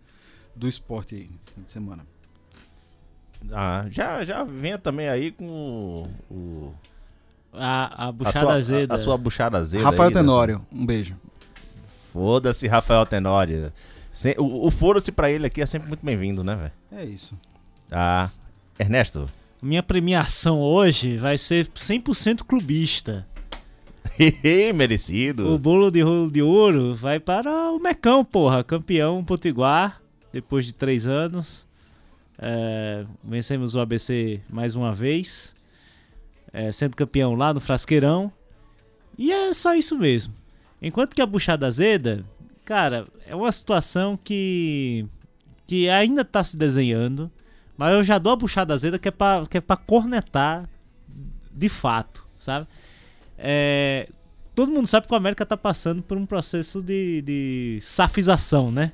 [0.57, 2.07] do esporte aí, esse fim de semana.
[3.53, 6.09] Ah, já, já venha também aí com o.
[6.35, 6.75] o-
[7.53, 8.95] A, a a, buchada sua, azeda.
[8.95, 9.85] a, a sua buchada azeda.
[9.85, 11.17] Rafael aí, dessa- Tenório, um beijo.
[12.12, 13.73] Foda-se, Rafael Tenório.
[14.15, 16.73] Sem- o o foda-se pra ele aqui é sempre muito bem-vindo, né, velho?
[17.03, 17.37] É isso.
[17.91, 18.31] Ah,
[18.79, 19.27] Ernesto.
[19.61, 23.27] Minha premiação hoje vai ser 100% clubista.
[24.75, 25.53] Merecido.
[25.53, 28.62] O bolo de rolo de ouro vai para o Mecão, porra.
[28.62, 30.01] Campeão Potiguar,
[30.33, 31.67] depois de três anos.
[32.39, 35.57] É, vencemos o ABC mais uma vez.
[36.53, 38.31] É, sendo campeão lá no Frasqueirão.
[39.19, 40.33] E é só isso mesmo.
[40.81, 42.25] Enquanto que a buchada azeda,
[42.65, 45.07] cara, é uma situação que,
[45.67, 47.31] que ainda tá se desenhando.
[47.77, 50.69] Mas eu já dou a buchada azeda que é pra, que é pra cornetar
[51.53, 52.67] de fato, sabe?
[53.37, 54.09] É,
[54.55, 58.93] todo mundo sabe que o América tá passando por um processo de, de safização, né?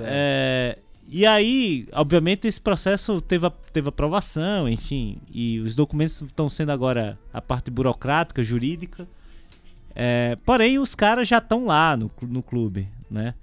[0.00, 0.78] É,
[1.10, 7.18] e aí, obviamente, esse processo teve, teve aprovação, enfim, e os documentos estão sendo agora
[7.32, 9.08] a parte burocrática, jurídica.
[10.00, 13.34] É, porém, os caras já estão lá no, no clube, né?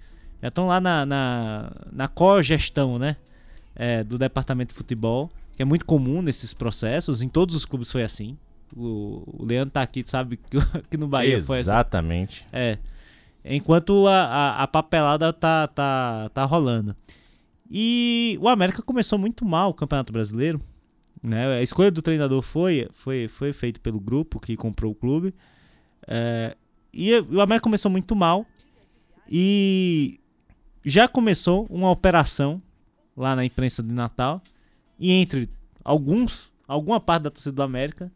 [0.41, 3.18] Já estão lá na, na, na cogestão, né?
[3.76, 7.91] É, do departamento de futebol, que é muito comum nesses processos, em todos os clubes
[7.91, 8.38] foi assim.
[8.73, 10.57] O, o Leandro tá aqui, sabe que,
[10.90, 11.72] que no Bahia foi assim.
[11.72, 12.48] Exatamente.
[12.53, 12.77] É.
[13.44, 16.95] Enquanto a, a, a papelada tá, tá, tá rolando.
[17.69, 20.61] E o América começou muito mal o Campeonato Brasileiro.
[21.22, 21.57] Né?
[21.57, 25.34] A escolha do treinador foi, foi, foi feita pelo grupo que comprou o clube.
[26.07, 26.56] É,
[26.94, 28.45] e o América começou muito mal.
[29.30, 30.19] E
[30.84, 32.61] já começou uma operação
[33.18, 34.41] lá na imprensa de Natal.
[34.99, 35.49] E entre
[35.84, 38.11] alguns, alguma parte da torcida do América,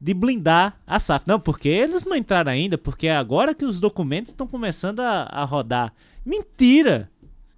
[0.00, 1.26] de blindar a SAF.
[1.26, 5.22] Não, porque eles não entraram ainda, porque é agora que os documentos estão começando a,
[5.24, 5.92] a rodar.
[6.24, 7.10] Mentira!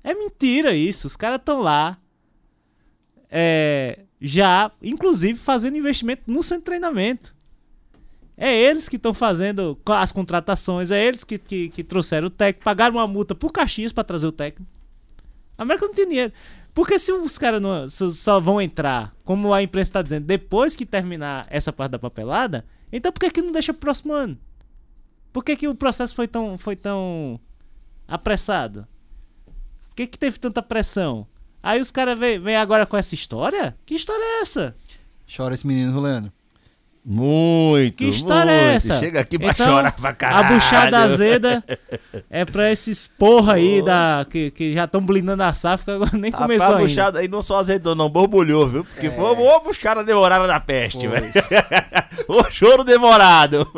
[0.04, 1.06] É mentira isso.
[1.06, 1.98] Os caras estão lá.
[3.30, 7.34] é, já, inclusive, fazendo investimento no centro de treinamento.
[8.44, 12.64] É eles que estão fazendo as contratações, é eles que, que, que trouxeram o técnico,
[12.64, 14.68] pagaram uma multa por Caxias para trazer o técnico.
[15.56, 16.32] A América não tem dinheiro.
[16.74, 17.62] Porque se os caras
[18.16, 22.64] só vão entrar, como a imprensa está dizendo, depois que terminar essa parte da papelada,
[22.92, 24.36] então por que, que não deixa pro próximo ano?
[25.32, 27.38] Por que, que o processo foi tão, foi tão
[28.08, 28.88] apressado?
[29.90, 31.28] Por que, que teve tanta pressão?
[31.62, 33.78] Aí os caras vêm agora com essa história?
[33.86, 34.74] Que história é essa?
[35.32, 36.32] Chora esse menino, Juliano.
[37.04, 38.76] Muito, Que história é muito.
[38.76, 38.98] essa?
[39.00, 40.54] Chega aqui pra Então, chorar pra A caralho.
[40.54, 41.64] buchada azeda
[42.30, 46.30] é pra esses porra aí da, que, que já estão blindando a safra, agora nem
[46.30, 46.88] Rapaz, começou a ainda.
[46.88, 48.84] buchada aí não só azedou, não, borbulhou, viu?
[48.84, 51.26] Porque foi uma buchada demorada da peste, velho.
[52.28, 53.68] o choro demorado.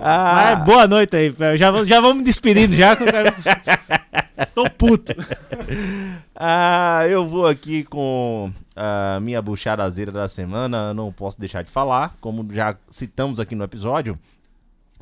[0.00, 2.96] Ah, Mas boa noite aí, já, vamos- já vamos me despedindo já.
[4.54, 5.12] Tô puto.
[6.34, 12.14] Ah, eu vou aqui com a minha buchadazeira da semana, não posso deixar de falar,
[12.20, 14.18] como já citamos aqui no episódio,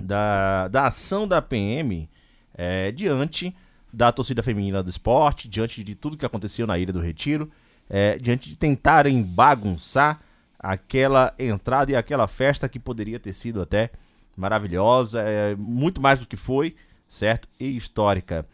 [0.00, 2.08] da, da ação da PM
[2.56, 3.54] é, diante
[3.92, 7.50] da torcida feminina do esporte, diante de tudo que aconteceu na Ilha do Retiro,
[7.88, 10.20] é, diante de tentarem bagunçar
[10.58, 13.90] aquela entrada e aquela festa que poderia ter sido até
[14.36, 16.74] maravilhosa, é, muito mais do que foi,
[17.08, 17.48] certo?
[17.58, 18.44] E histórica.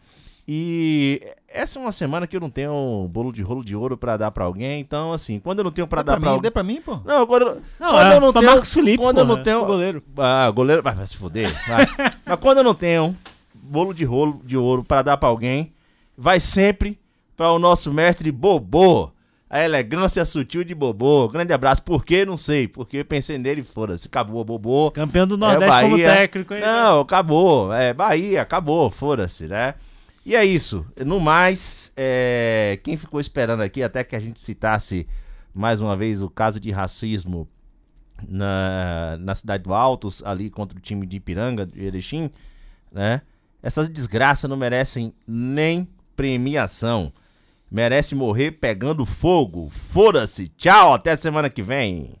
[0.47, 4.17] E essa é uma semana que eu não tenho bolo de rolo de ouro pra
[4.17, 6.35] dar pra alguém, então assim, quando eu não tenho pra Dê dar pra pra mim,
[6.35, 6.41] alguém.
[6.41, 6.99] dê pra mim, pô.
[7.05, 8.45] Não, quando, Não, quando é, eu não tenho.
[8.45, 9.61] Marcos Felipe, quando eu porra, não tenho.
[9.61, 10.03] o goleiro.
[10.17, 10.81] Ah, goleiro.
[10.81, 11.51] Vai, vai se fuder.
[11.67, 11.85] vai.
[12.25, 13.15] Mas quando eu não tenho
[13.53, 15.71] bolo de rolo de ouro pra dar pra alguém,
[16.17, 16.99] vai sempre
[17.37, 19.11] pra o nosso mestre Bobô.
[19.53, 21.27] A elegância sutil de Bobô.
[21.27, 21.83] Grande abraço.
[21.83, 22.23] Por quê?
[22.23, 22.69] Não sei.
[22.69, 24.07] Porque eu pensei nele, foda-se.
[24.07, 24.89] Acabou, Bobô.
[24.91, 26.07] Campeão do É, Nordeste como Bahia.
[26.15, 26.53] técnico.
[26.53, 26.61] hein?
[26.61, 27.73] Não, acabou.
[27.73, 29.73] É, Bahia, acabou, foda-se, né?
[30.25, 30.85] E é isso.
[31.05, 35.05] No mais, é, quem ficou esperando aqui até que a gente citasse
[35.53, 37.45] mais uma vez o caso de racismo
[38.29, 42.31] na, na cidade do Altos, ali contra o time de Ipiranga, de Erechim,
[42.89, 43.21] né?
[43.61, 47.11] Essas desgraças não merecem nem premiação.
[47.71, 49.69] Merece morrer pegando fogo.
[49.69, 50.49] Foda-se.
[50.49, 52.20] Tchau, até semana que vem.